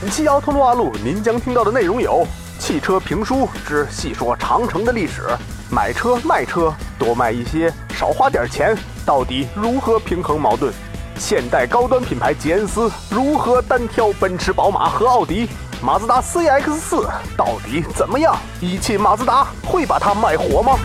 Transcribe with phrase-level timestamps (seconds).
[0.00, 2.26] 本期奥特鲁阿路，您将听到的内容有：
[2.58, 5.28] 汽车评书之细说长城的历史，
[5.70, 8.74] 买车卖车多卖一些，少花点钱，
[9.04, 10.72] 到底如何平衡矛盾？
[11.16, 15.46] 现代高端品牌吉恩斯如何单挑奔驰、宝马和奥迪？
[15.82, 17.06] 马自达 CX 四
[17.36, 18.34] 到底怎么样？
[18.58, 20.78] 一汽马自达会把它卖火吗？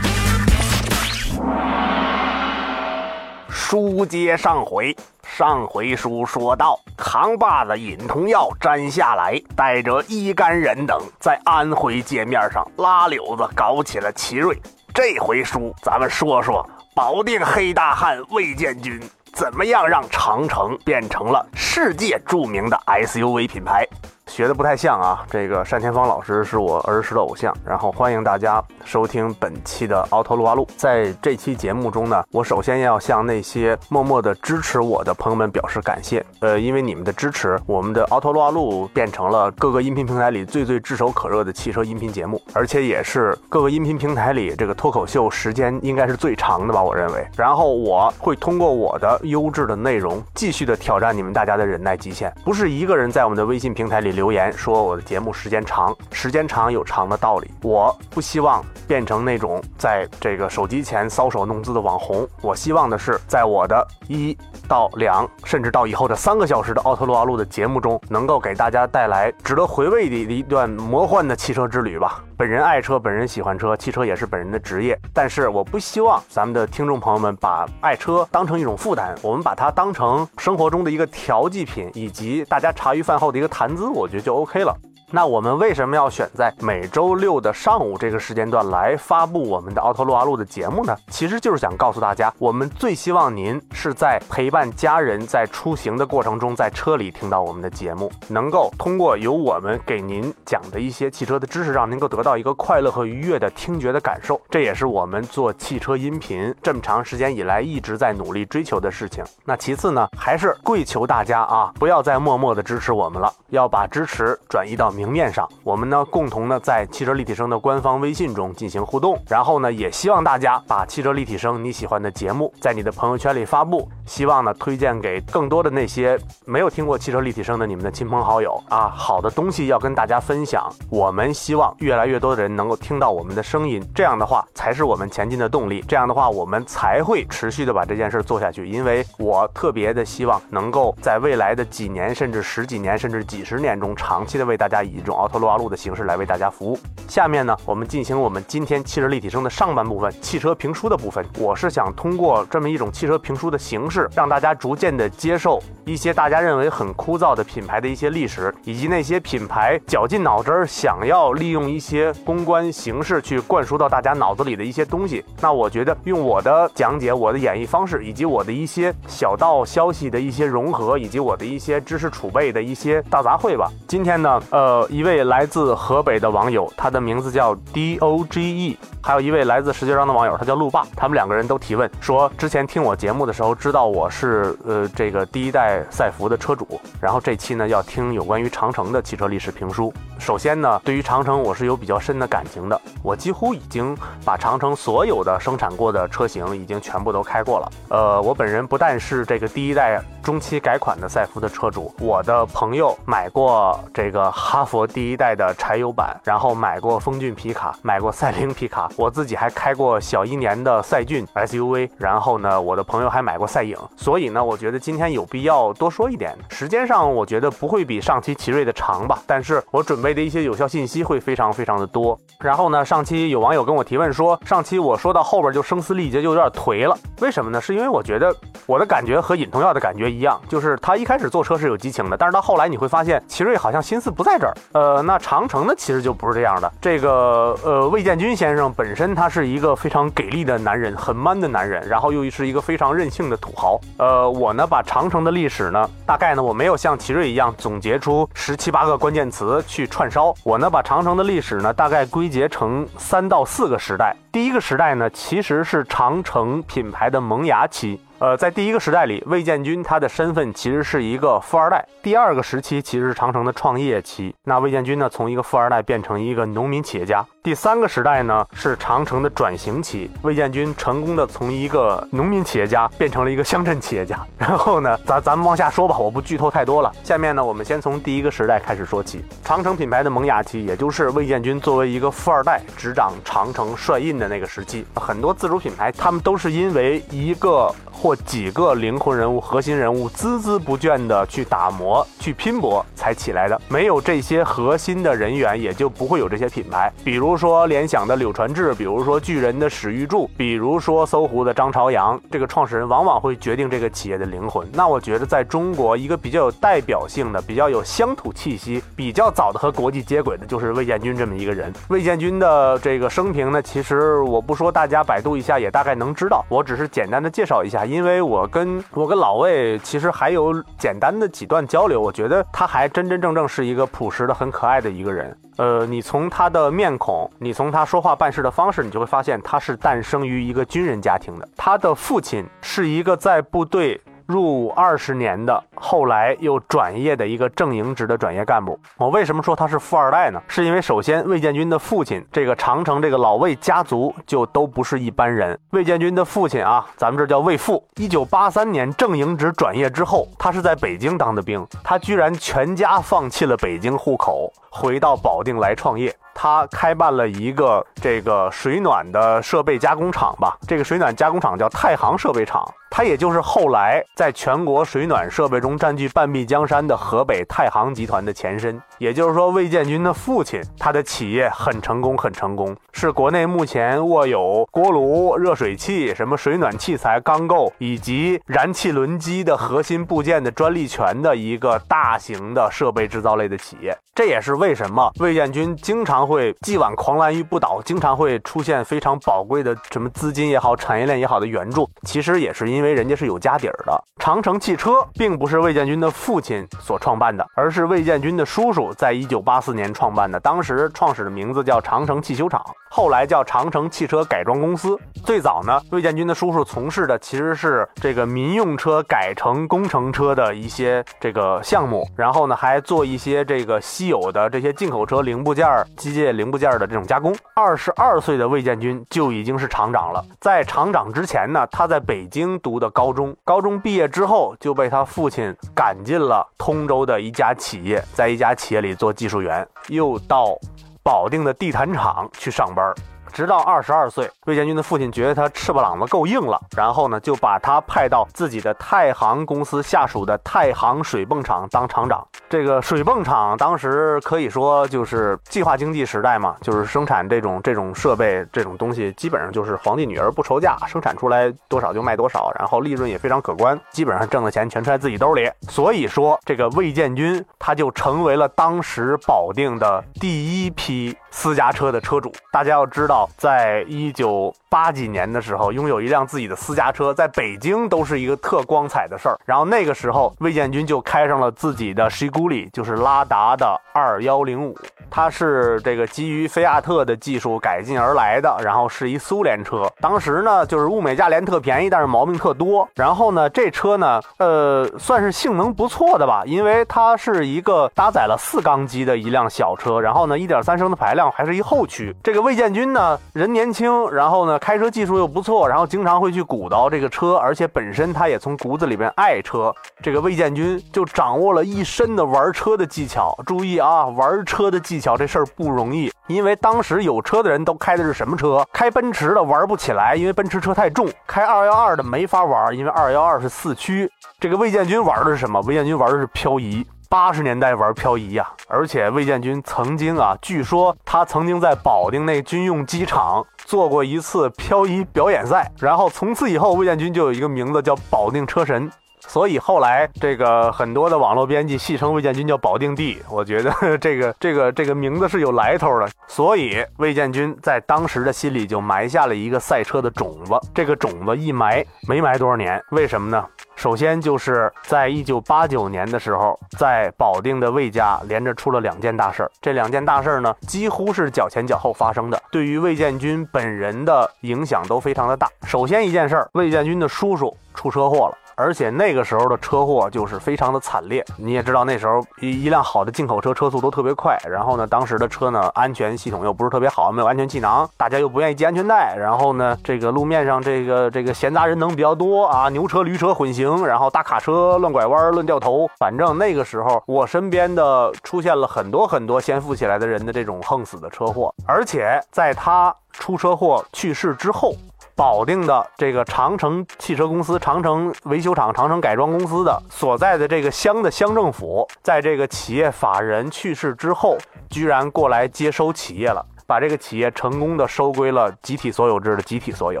[3.48, 4.96] 书接上回，
[5.40, 14.54] 上回书说到，扛把子尹同耀摘下来，带着一干人等在安徽界面上拉柳子，搞起了奇瑞。
[14.92, 16.62] 这回书咱们说说
[16.94, 19.00] 保定黑大汉魏建军
[19.32, 23.88] 怎么样让长城变成了世界著名的 SUV 品牌。
[24.30, 30.64] 学的不太像啊，这个单田芳老师是我儿时的偶像，然后欢迎大家收听本期的奥拓撸啊路。
[30.76, 36.24] 在这期节目中呢，我首先要向那些默默的支持我的朋友们表示感谢。
[36.38, 47.26] 呃，因为你们的支持，我们的奥拓撸啊路变成了各个音频平台里最最炙手可热的汽车音频节目，而且也是各个音频平台里这个脱口秀时间应该是最长的吧，我认为。
[47.36, 54.19] 然后我会通过我的优质的内容，继续的挑战你们大家的忍耐极限，不是一个人在我们的微信平台里。
[54.20, 57.50] 留言说我的节目时间长，时间长有长的道理。
[57.62, 62.28] 我不希望变成那种在这个手机前搔首弄姿的网红。
[62.42, 64.36] 我希望的是，在我的一
[64.68, 72.22] 到两，甚至到以后的三个小时的奥特洛阿路的节目中，能够给大家带来值得回味的一段魔幻的汽车之旅吧。
[72.40, 74.98] 本人爱车，本人喜欢车，汽车也是本人的职业。
[75.12, 83.86] 但是我不希望咱们的听众朋友们把爱车当成一种负担，我们把它当成生活中的一个调剂品，以及大家茶余饭后的一个谈资。
[83.88, 84.74] 我觉得就 OK 了。
[85.12, 90.96] 那我们为什么要选在每周六的上午这个时间段来发布我们的奥特路阿路的节目呢？
[91.08, 104.40] 其实就是想告诉大家，我们最希望您是在陪伴家人在出行的过程中，在车里听到我们的节目，能够通过由我们给您讲的一些汽车的知识，让您能够得到一个快乐和愉悦的听觉的感受。
[104.48, 109.24] 这也是我们做汽车音频这么长时间以来一直在努力追求的事情。
[109.44, 114.94] 那其次呢，还是跪求大家啊，不要再默默的支持我们了，要把支持转移到。
[115.00, 130.70] 明面上，我们呢共同呢在汽车立体声的官方微信中进行互动，然后呢也希望大家把汽车立体声你喜欢的节目在你的朋友圈里发布，希望呢推荐给更多的那些没有听过汽车立体声的你们的亲朋好友啊，好的东西要跟大家分享。
[130.90, 138.68] 我们希望越来越多的人能够听到我们的声音，这样的话才是我们前进的动力，这样的话我们才会持续的把这件事做下去。
[138.68, 144.84] 因为我特别的希望能够在未来的几年，甚至十几年，甚至几十年中，长期的为大家。
[144.90, 146.78] 以一种奥特罗阿路的形式来为大家服务。
[147.06, 151.24] 下面呢，我们进行我们今天汽车立体声的上半部分，汽车评书的部分。
[151.38, 165.24] 我是想通过这么一种汽车评书的形式，让大家逐渐的接受一些大家认为很枯燥的品牌的一些历史，以及那些品牌绞尽脑汁儿想要利用一些公关形式去灌输到大家脑子里的一些东西。
[165.40, 173.68] 那我觉得用我的讲解、我的演绎方式，以及我的一些小道消息的一些融合，以及我的一些知识储备的一些大杂烩吧。
[173.88, 174.79] 今天呢，呃。
[174.88, 180.86] 一位来自河北的网友，他的名字叫 D O G E，还有一位来自石家庄的网友，他叫路霸。
[180.96, 189.92] 他们两个人都提问说，之前听我节目的时候，知道我是呃这个第一代赛弗的车主，然后这期呢要听有关于长城的汽车历史评书。
[190.18, 197.72] 首先呢，对于长城我是有比较深的感情的，我几乎已经把长城所有的生产过的车型已经全部都开过了。
[197.88, 204.66] 呃，我本人不但是这个第一代中期改款的赛弗的车主，我的朋友买过这个哈。
[204.70, 216.38] 佛第一代的柴油版，然后买过风骏皮卡，买过赛凌皮卡，我自己还开过小一年的赛骏 SUV，然后呢，我的朋友还买过赛影，所以呢，我觉得今天有必要多说一点。
[216.50, 222.16] 时间上，我觉得不会比上期奇瑞的长吧，但是我准备的一些有效信息会非常非常的多。
[222.38, 227.60] 然后呢，上期有网友跟我提问说，上期我说到后边就声嘶力竭，就有点颓了，为什么呢？
[227.60, 228.32] 是因为我觉得
[228.66, 234.54] 我的感觉和尹同耀的感觉一样，就是他一开始坐车是有激情的，但是到后来你会发现，奇瑞好像心思不在这儿。
[234.72, 236.72] 呃，那长城呢，其实就不是这样的。
[236.80, 243.80] 这个呃，魏建军先生本身他是一个非常给力的男人，很 man 的男人，然后又是一个非常任性的土豪。
[243.98, 254.16] 呃，我呢把长城的历史呢，大概呢我没有像奇瑞一样总结出十七八个关键词去串烧，我呢把长城的历史呢大概归结成三到四个时代。
[254.30, 258.00] 第一个时代呢，其实是长城品牌的萌芽期。
[258.20, 261.82] 呃，在第一个时代里，魏建军他的身份其实是一个富二代。
[262.02, 264.34] 第二个时期其实是长城的创业期。
[264.44, 267.26] 那魏建军呢，从一个富二代变成一个农民企业家。
[267.42, 274.20] 第三个时代呢，是长城的转型期，魏建军成功的从一个农民企业家变成了一个乡镇企业家。
[274.36, 276.92] 然后呢，咱咱们往下说吧，我不剧透太多了。
[277.02, 284.84] 下面呢，我们先从第一个时代开始说起，长城品牌的萌芽期，也就是魏建军作为一个富二代执掌长城帅印的那个时期。
[284.96, 287.74] 很多自主品牌，他们都是因为一个。
[287.92, 293.60] 或几个灵魂人物、核心人物孜孜不倦地去打磨、去拼搏才起来的。
[293.68, 296.90] 没有这些核心的人员，也就不会有这些品牌。
[297.04, 304.66] 比如说联想的柳传志，比如说巨人的史玉柱，比如说搜狐的张朝阳，这个创始人往往会决定这个企业的灵魂。
[304.72, 311.72] 那我觉得，在中国一个比较有代表性的、比较有乡土气息、比较早的和国际接轨的，就是魏建军这么一个人。
[311.88, 316.44] 魏建军的这个生平呢，其实我不说，大家百度一下也大概能知道。
[316.48, 317.84] 我只是简单的介绍一下。
[317.84, 325.36] 因为我跟我跟老魏其实还有简单的几段交流，我觉得他还真真正正是一个朴实的、很可爱的一个人。
[325.56, 331.48] 呃，你从他的面孔，你从他说话办事的方式，你就会发现他是诞生于一个军人家庭的。
[331.56, 334.00] 他的父亲是一个在部队。
[334.30, 338.78] 入伍二十年的，后来又转业的一个正营职的转业干部。
[338.96, 340.40] 我为什么说他是富二代呢？
[340.46, 345.58] 是因为首先魏建军的父亲，这个长城这个老魏家族就都不是一般人。
[345.70, 347.84] 魏建军的父亲啊，咱们这叫魏父。
[347.96, 356.14] 一九八三年正营职转业之后，他是在北京当的兵，他居然全家放弃了北京户口，回到保定来创业。
[356.42, 362.66] 他开办了一个这个水暖的设备加工厂吧，这个水暖加工厂叫太行设备厂。
[362.90, 368.80] 它也就是后来在全国水暖设备中占据半壁江山的河北太行集团的前身。
[369.00, 383.96] 也就是说，魏建军的父亲，他的企业很成功，很成功，是国内目前握有锅炉、热水器、什么水暖器材、钢构以及燃气轮机的核心部件的专利权的一个大型的设备制造类的企业。
[384.14, 391.88] 这也是为什么魏建军经常会既往狂澜于不倒，经常会出现非常宝贵的什么资金也好、产业链也好的援助。
[392.02, 394.04] 其实也是因为人家是有家底儿的。
[394.18, 400.38] 长城汽车并不是魏建军的父亲所创办的，而是魏建军的叔叔在一九八四年创办的。
[400.40, 404.98] 当时创始的名字叫长城汽修厂，后来叫长城汽车改装公司。
[405.24, 415.66] 最早呢，魏建军的叔叔从事的其实是这个民用车改成工程车的一些这个项目，然后呢还做一些这个稀有的这些进口车零部件、
[415.96, 417.34] 机械零部件的这种加工。
[417.54, 420.22] 二十二岁的魏建军就已经是厂长了。
[420.40, 424.10] 在厂长之前呢，他在北京读的高中，高中毕业。
[424.10, 430.58] 之后就被他父亲赶进了通州的一家企业，在一家企业里做技术员，又到
[431.02, 432.94] 保定的地毯厂去上班。
[433.32, 442.26] 直到二十二岁，魏建军的父亲觉得他翅膀子够硬了，然后呢，就把他派到自己的太行公司下属的太行水泵厂当厂长。
[442.48, 455.48] 这个水泵厂当时可以说就是计划经济时代嘛，就是生产这种这种设备这种东西，基本上就是皇帝女儿不愁嫁，生产出来多少就卖多少，然后利润也非常可观，基本上挣的钱全揣自己兜里。
[455.68, 462.32] 所以说，这个魏建军他就成为了当时保定的第一批私家车的车主。
[462.52, 463.28] 大家要知道。
[463.36, 469.38] 在一九八几年的时候，拥有一辆自己的私家车，在北京都是一个特光彩的事儿。
[469.44, 474.76] 然后那个时候，魏建军就开上了自己的 s h i g u l i 就是拉达的二幺零五，
[475.10, 479.90] 它是这个基于菲亚特的技术改进而来的，然后是一苏联车。
[480.00, 482.88] 当时呢，就是物美价廉，特便宜，但是毛病特多。
[482.94, 492.14] 然后呢，这车呢，呃，算是性能不错的吧，因为它是一个搭载了四缸机的一辆小车，然后呢，一点三升的排量，还是一后驱。
[492.22, 493.18] 这个魏建军呢。
[493.32, 499.74] 人年轻，然后呢，开车技术又不错，然后经常会去鼓捣这个车，而且本身他也从骨子里边爱车。
[500.02, 503.34] 这个魏建军就掌握了一身的玩车的技巧。
[503.46, 508.62] 注意啊，玩车的技巧这事儿不容易，因为当时有车的人都开的是什么车？
[508.72, 514.10] 开奔驰的玩不起来，因为奔驰车太重；开二幺二的没法玩，因为二幺二是四驱。
[514.38, 515.58] 这个魏建军玩的是什么？
[515.62, 516.86] 魏建军玩的是漂移。
[517.10, 528.88] 八十年代玩漂移呀，而且魏建军曾经啊，据说他曾经在保定那军用机场做过一次漂移表演赛，然后从此以后，魏建军就有一个名字叫保定车神。
[529.26, 536.08] 所以后来这个很多的网络编辑戏称魏建军叫保定帝，我觉得 这个这个这个名字是有来头的。
[536.26, 543.44] 所以魏建军在当时的心里就埋下了一个赛车的种子，这个种子一埋没埋多少年，为什么呢？
[543.76, 549.50] 首先就是在一九八九年的时候，在保定的魏家连着出了两件大事儿。
[549.60, 555.48] 这两件大事儿呢，几乎是脚前脚后发生的，对于魏建军本人的影响都非常的大。
[555.64, 558.36] 首先一件事儿，魏建军的叔叔出车祸了。
[558.60, 561.24] 而且那个时候的车祸就是非常的惨烈。
[561.38, 584.74] 你也知道那时候一一辆好的进口车车速都特别快，然后呢，当时的车呢安全系统又不是特别好，没有安全气囊，大家又不愿意系安全带，然后呢，这个路面上这个这个闲杂人等比较多啊，牛车驴车混行，然后大卡车乱拐弯乱掉头，反正那个时候我身边的出现了很多很多先富起来的人的这种横死的车祸，而且在他出车祸去世之后。
[585.20, 594.38] 保定的这个长城汽车公司、长城维修厂、长城改装公司的所在的这个乡的乡政府，在这个企业法人去世之后，
[594.70, 600.00] 居然过来接收企业了，把这个企业成功的收归了集体所有制的集体所有。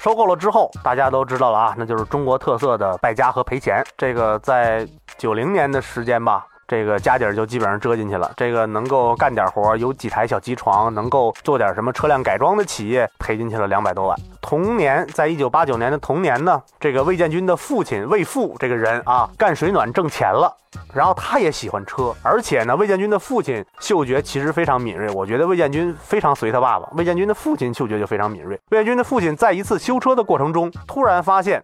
[0.00, 3.84] 收购了之后，大家都知道了啊，那就是中国特色的败家和赔钱。
[3.96, 4.84] 这个在
[5.16, 6.44] 九零年的时间吧。
[6.68, 8.32] 这个家底儿就基本上遮进去了。
[8.36, 14.18] 这个能够干点活，有几台小机床，能够做点什么车辆改装的企业，赔进去了两百多万。
[14.40, 20.52] 同年，在一九八九年的同年呢，这个魏建军的父亲魏富这个人啊，干水暖挣钱了，
[20.92, 25.10] 然后他也喜欢车，而且呢，魏建军的父亲嗅觉其实非常敏锐。
[25.10, 26.88] 我觉得魏建军非常随他爸爸。
[26.92, 28.58] 魏建军的父亲嗅觉就非常敏锐。
[28.70, 31.62] 魏建军的父亲在一次修车的过程中，突然发现。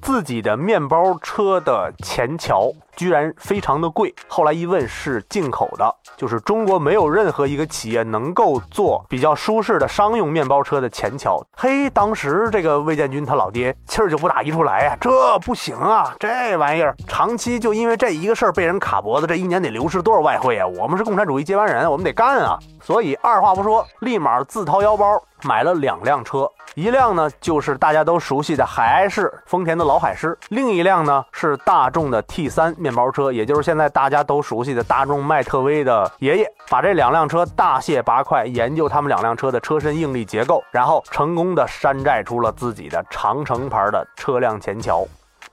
[0.00, 11.40] 自己的面包车的前桥居然非常的贵，后来一问是进口的，就是中国没有任何一个企业能够做比较舒适的商用面包车的前桥。
[11.56, 20.66] 嘿，当时这个魏建军他老爹气儿就不打一处来呀，这不行啊，这玩意儿长期就因为这一个事儿被人卡脖子，这一年得流失多少外汇啊？
[20.66, 22.58] 我们是共产主义接班人，我们得干啊！
[22.82, 26.50] 所以二话不说，立马自掏腰包买了两辆车。
[26.74, 36.50] 一辆呢，就是大家都熟悉的海爱仕丰田的老海狮；另一辆呢，是大众的 T 三面包车，也就是现在大家都熟悉的大众迈特威的爷爷。
[36.70, 45.06] 把这两辆车大卸八块，研究他们两辆车的车身应力结构，然后成功的山寨出了自己的长城牌的车辆前桥。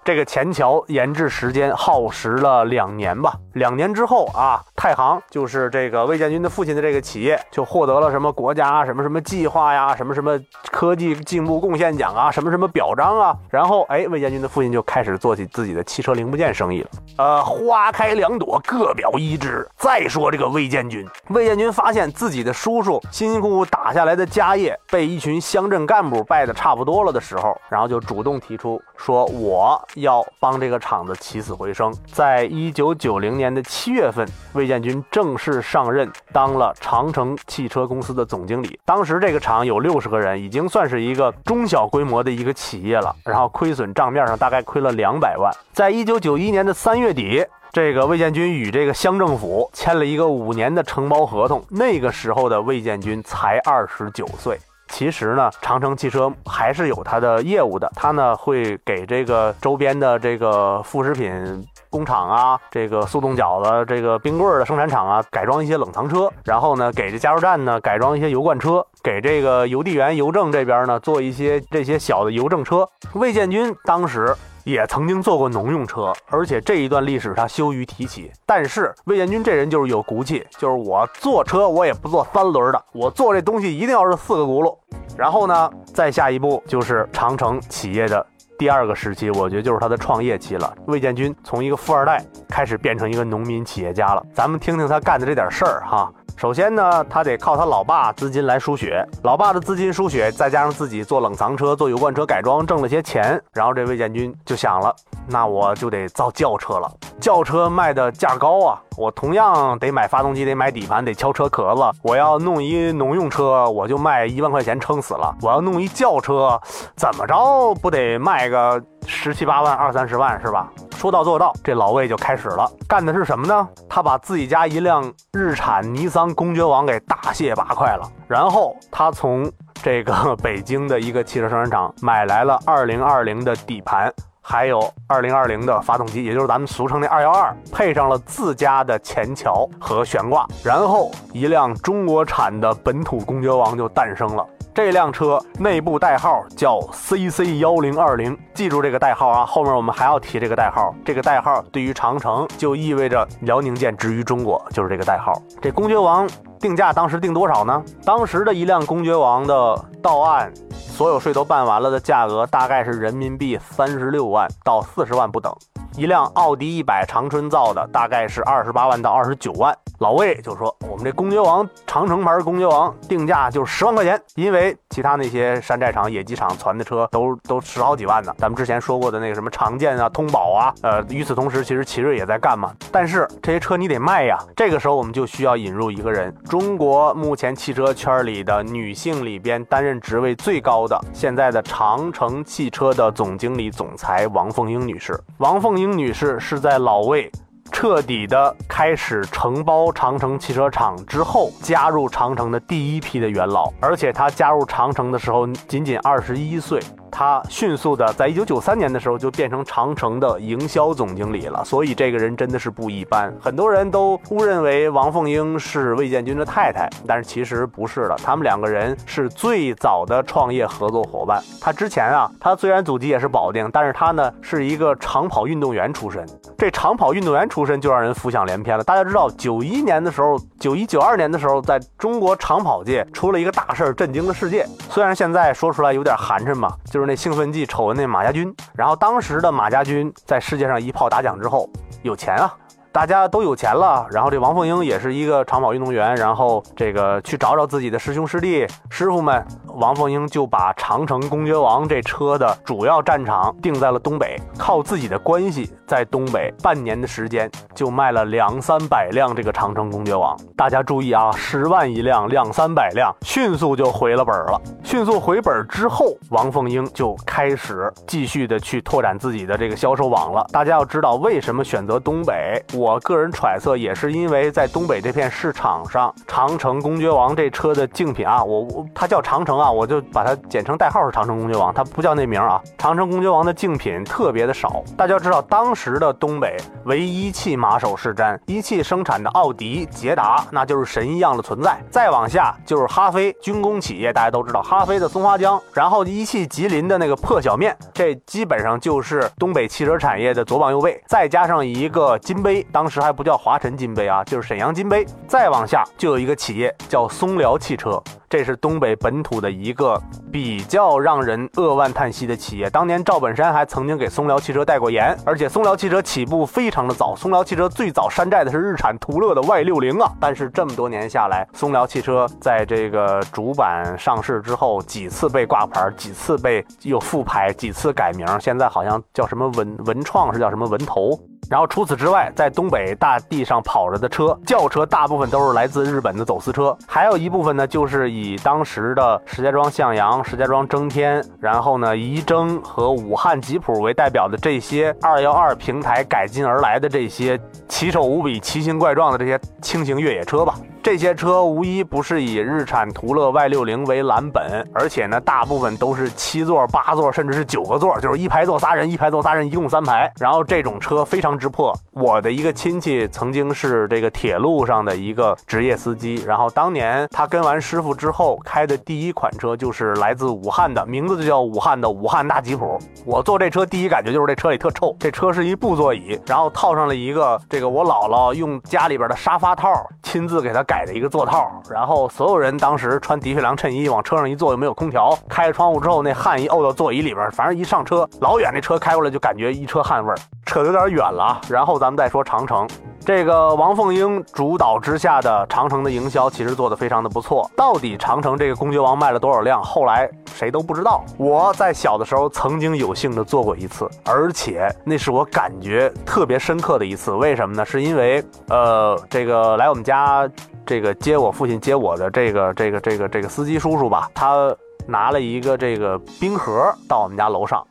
[0.05, 3.33] 这个前桥研制时间耗时了两年吧。
[3.53, 13.35] 两年之后啊，太行就是这个魏建军的父亲的这个企业，就获得了什么国家什么什么计划呀，什么什么科技进步贡献奖啊，什么什么表彰啊。
[13.50, 16.89] 然后，哎，魏建军的父亲就开始做起自己的汽车零部件生意了。
[17.17, 19.67] 呃，花开两朵，各表一枝。
[19.75, 31.93] 再说这个魏建军，魏建军发现自己的叔叔辛辛苦苦打下来的家业被一群乡镇干部败得差不多了的时候，然后就主动提出说：“我。”要帮这个厂子起死回生。
[32.05, 38.79] 在一九九零年的七月份，魏建军正式上任，当了长城汽车公司的总经理。
[38.85, 43.15] 当时这个厂有六十个人，已经算是一个中小规模的一个企业了。
[43.23, 45.51] 然后亏损账面上大概亏了两百万。
[45.73, 51.63] 在一九九一年的三月底，这个魏建军与这个乡政府签了一个五年的承包合同。
[51.69, 54.59] 那个时候的魏建军才二十九岁。
[54.88, 57.92] 其实呢，长城汽车还是有它的业务的。
[57.96, 66.32] 它呢会给这个周边的这个副食品工厂啊，这个速冻饺子、这个冰棍的生产厂啊，改装一些冷藏车。
[66.44, 72.88] 然后呢，给这加油站呢改装一些油罐车，给这个邮递员、邮政这边呢做一些这些小的邮政车。
[73.13, 74.36] 魏建军当时。
[74.65, 78.31] 也曾经做过农用车，而且这一段历史他羞于提起。
[78.48, 84.75] 但是魏建军这人就是有骨气，就是我坐车我也不坐三轮的，我坐这东西一定要是四个轱辘。
[85.15, 88.25] 然后呢，再下一步就是长城企业的
[88.57, 90.75] 第二个时期，我觉得就是他的创业期了。
[90.88, 92.19] 魏建军从一个富二代
[92.50, 94.25] 开始变成一个农民企业家了。
[94.34, 96.12] 咱们听听他干的这点事儿哈。
[96.38, 103.42] 首先呢，他得靠他老爸资金来输血，老爸的资金输血，再加上自己做冷藏车、做油罐车改装，挣了些钱。
[103.54, 104.94] 然后这魏建军就想了，
[105.27, 106.92] 那我就得造轿车了。
[107.22, 111.82] 轿车卖的价高啊，我同样得买发动机，得买底盘，得敲车壳子。
[112.04, 115.34] 我要弄一农用车，我就卖一万块钱撑死了。
[115.42, 116.60] 我要弄一轿车，
[116.98, 120.69] 怎么着不得卖个十七八万、二三十万是吧？
[120.95, 123.67] 说到做到，这老魏就开始了，干的是什么呢？
[123.89, 129.51] 他把自己家一辆日产尼桑公爵王给大卸八块了，然后他从
[129.83, 134.12] 这个北京的一个汽车生产厂买来了二零二零的底盘，
[134.47, 144.45] 还有二零二零的发动机，也就是咱们俗称的二幺二，配上了自家的前桥和悬挂，然后一辆中国产的本土公爵王就诞生了。
[144.71, 149.45] 这辆车内部代号叫 CC 幺零二零，记住这个代号啊！
[149.45, 150.93] 后面我们还要提这个代号。
[151.03, 155.33] 这个代号对于长城就意味着辽宁舰之于中国，就是这个代号。
[155.61, 156.29] 这公爵王
[156.65, 157.84] 定价当时定多少呢？
[158.03, 165.55] 当时的一辆公爵王的到岸，所有税都办完了的价格大概是人民币三十六万到四十万不等。
[165.97, 169.73] 一辆奥迪一百长春造的，大概是二十八万到二十九万。
[169.99, 178.35] 老魏就说：“我们这公爵王长城牌公爵王定价就是十万块钱，因为其他那些山寨厂、野鸡厂传的车都都十好几万呢。
[178.37, 182.73] 咱们之前说过的那个什么长剑啊、通宝啊，呃，与此同时，其实奇瑞也在干嘛。
[182.91, 184.37] 但是这些车你得卖呀。
[184.53, 195.17] 这个时候我们就需要引入一个人，中国目前汽车圈里的女性里边担任职位最高的，现在的长城汽车的总经理、总裁王凤英女士。
[195.37, 197.32] 王凤英丁女士是在老魏。”
[197.72, 206.80] 彻底的开始承包长城汽车厂之后，加入长城的第一批的元老，而且她加入长城的时候仅仅二十一岁。
[207.17, 213.34] 他迅速的在一九九三年的时候就变成长城的营销总经理了，所以这个人真的是不一般。
[213.39, 221.41] 很多人都误认为王凤英是魏建军的太太，但是其实不是的，他们两个人是最早的创业合作伙伴。
[221.62, 226.27] 他之前啊，他虽然祖籍也是保定，但是他呢是一个长跑运动员出身。
[226.57, 228.84] 这长跑运动员出身就让人浮想联翩了。
[228.84, 234.65] 大家知道，九一年的时候，九一九二年的时候，在中国长跑界出了一个大事儿，震惊了世界。
[234.89, 237.04] 虽然现在说出来有点寒碜嘛，就是。
[237.05, 241.69] 那兴奋剂丑闻那马家军，然后当时的马家军在世界上一炮打响之后，
[242.01, 242.53] 有钱啊。
[242.95, 260.33] 大家都有钱了，然后这王凤英也是一个长跑运动员，然后这个去找找自己的师兄师弟师傅们，王凤英就把长城公爵王这车的主要战场定在了东北，靠自己的关系在东北半年的时间就卖了两三百辆这个长城公爵王。
[260.55, 264.61] 大家注意啊，十万一辆，两三百辆，迅速就回了本了。
[264.85, 270.47] 迅速回本之后，王凤英就开始继续的去拓展自己的这个销售网了。
[270.49, 272.63] 大家要知道为什么选择东北？
[272.73, 272.85] 我。
[272.86, 282.62] 我个人揣测，也是因为在东北这片市场上，长城公爵王这车的竞品啊，我我它叫长城啊，我就把它简称代号是长城公爵王，它不叫那名啊。
[282.77, 291.75] 长城公爵王的竞品特别的少，大家知道，当时的东北唯一汽马首是瞻，一汽生产的奥迪、捷达，那就是神一样的存在。
[291.89, 302.63] 再往下就是哈飞，军工企业，大家都知道哈飞的松花江，然后一汽吉林的那个破小面，这基本上就是东北汽车产业的左膀右臂，再加上一个金杯。
[302.75, 305.05] 当时还不叫华晨金杯啊，就是沈阳金杯。
[305.29, 310.01] 再往下就有一个企业叫松辽汽车，这是东北本土的一个
[310.32, 312.70] 比较让人扼腕叹息的企业。
[312.70, 317.15] 当年赵本山还曾经给松辽汽车代过言，而且松辽汽车起步非常的早。
[317.15, 331.17] 松辽汽车最早山寨的是日产途乐的 Y 六零啊，但是这么多年下来，松辽汽车在这个主板上市之后，几次被挂牌，几次被又复牌，几次改名，现在好像叫什么文文创，是叫什么文投。
[331.47, 350.56] 然后除此之外，在东北大地上跑着的车，轿车大部分都是来自日本的走私车，还有一部分呢，就是以当时的石家庄向阳、石家庄征天，然后呢仪征和武汉吉普为代表的这些二幺二平台改进而来的这些奇丑无比、奇形怪状的这些轻型越野车吧。
[350.86, 360.13] 这些车无一不是以日产途乐 Y 六零为蓝本，而且呢，大部分都是七座、八座，甚至是九个座，就是一排坐仨人，一排坐仨人，一共三排。
[360.19, 361.76] 然后这种车非常之破。
[361.89, 372.78] 我的一个亲戚曾经是这个铁路上的一个职业司机，然后当年他跟完师傅之后开的第一款车就是来自武汉的，名字就叫武汉的武汉大吉普。
[373.08, 379.67] 我坐这车第一感觉就是这车里特臭，这车是一布座椅，然后套上了一个这个我姥姥用家里边的沙发套
[380.04, 380.74] 亲自给他改。
[380.75, 390.17] 买的一个座套，然后所有人当时穿的确良衬衣往车上一坐，又没有空调，开着窗户之后，那汗一沤到座椅里边，反正一上车，老远那车开过来就感觉一车汗味儿。
[390.45, 392.67] 扯得有点远了，然后咱们再说长城，
[392.99, 397.49] 这个王凤英主导之下的长城的营销其实做得非常的不错。
[397.55, 401.03] 到底长城这个公爵王卖了多少辆，后来谁都不知道。
[401.17, 407.11] 我在小的时候曾经有幸的坐过一次，而且那是我感觉特别深刻的一次。
[407.13, 407.65] 为什么呢？
[407.65, 410.29] 是因为呃，这个来我们家。
[410.65, 414.56] 这个接我父亲接我的这个这个这个这个司机叔叔吧，他
[414.88, 417.65] 拿了一个这个冰盒到我们家楼上，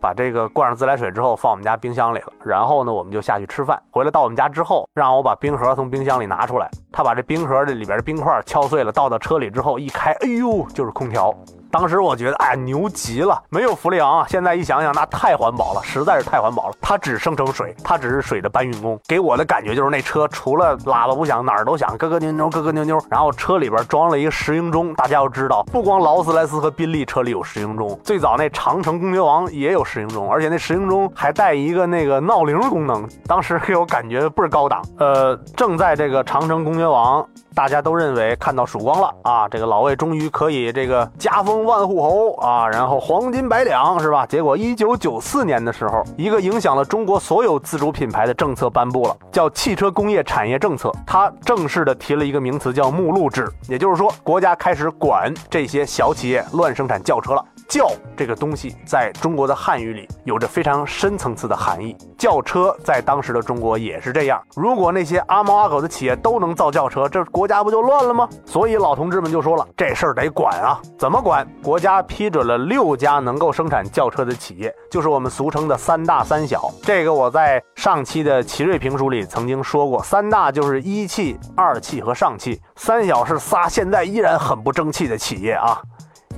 [0.00, 2.32] 把这个灌上自来水之后放我们家冰箱里了。
[2.44, 3.80] 然后呢，我们就下去吃饭。
[3.90, 6.70] 回来到我们家之后，让我把冰盒从冰箱里拿出来。
[6.92, 11.34] 他把这冰盒这里边的冰块敲碎了，倒到车里之后一开，哎呦，就是空调。
[11.74, 14.26] 当时我觉得，哎，牛极了，没有氟利昂啊！
[14.28, 16.74] 现在一想想，那太环保了，实在是太环保了。
[16.80, 18.96] 它只生成水，它只是水的搬运工。
[19.08, 23.04] 给我的感觉就是那车除了喇叭不响，哪儿都响，咯咯扭扭，咯咯扭扭。
[23.10, 33.04] 然后车里边装了一个石英钟，大家要知道，不光劳斯莱斯和宾利车里有石英钟，最早那长城公爵王也有石英钟，而且那石英钟还带一个那个闹铃功能。
[33.26, 34.80] 当时给我感觉倍儿高档。
[34.96, 37.26] 呃，正在这个长城公爵王。
[37.56, 39.48] 大家都认为看到曙光了啊！
[39.48, 44.26] 这个老魏终于可以这个加封万户侯啊，然后黄金百两是吧？
[44.26, 50.92] 结果一九九四年的时候，一个影响了中国所有自主品牌的政策颁布了，叫汽车工业产业政策。
[51.06, 57.44] 它正式的提了一个名词叫目录制，也就是说，国家开始管这些小企业乱生产轿车了。
[57.74, 61.96] 轿这个东西在中国的汉语里有着非常深层次的含义。
[62.16, 64.40] 轿车在当时的中国也是这样。
[64.54, 68.28] 如果那些阿猫阿狗的企业都能造轿车，这国家不就乱了吗？
[68.46, 70.80] 所以老同志们就说了，这事儿得管啊！
[70.96, 71.44] 怎么管？
[71.64, 76.70] 国家批准了六家能够生产轿车的企业，就是我们俗称的三大三小。
[76.80, 85.82] 这个我在上期的奇瑞评书里曾经说过，三大就是一汽、二汽和上汽，三小是仨现在依然很不争气的企业啊。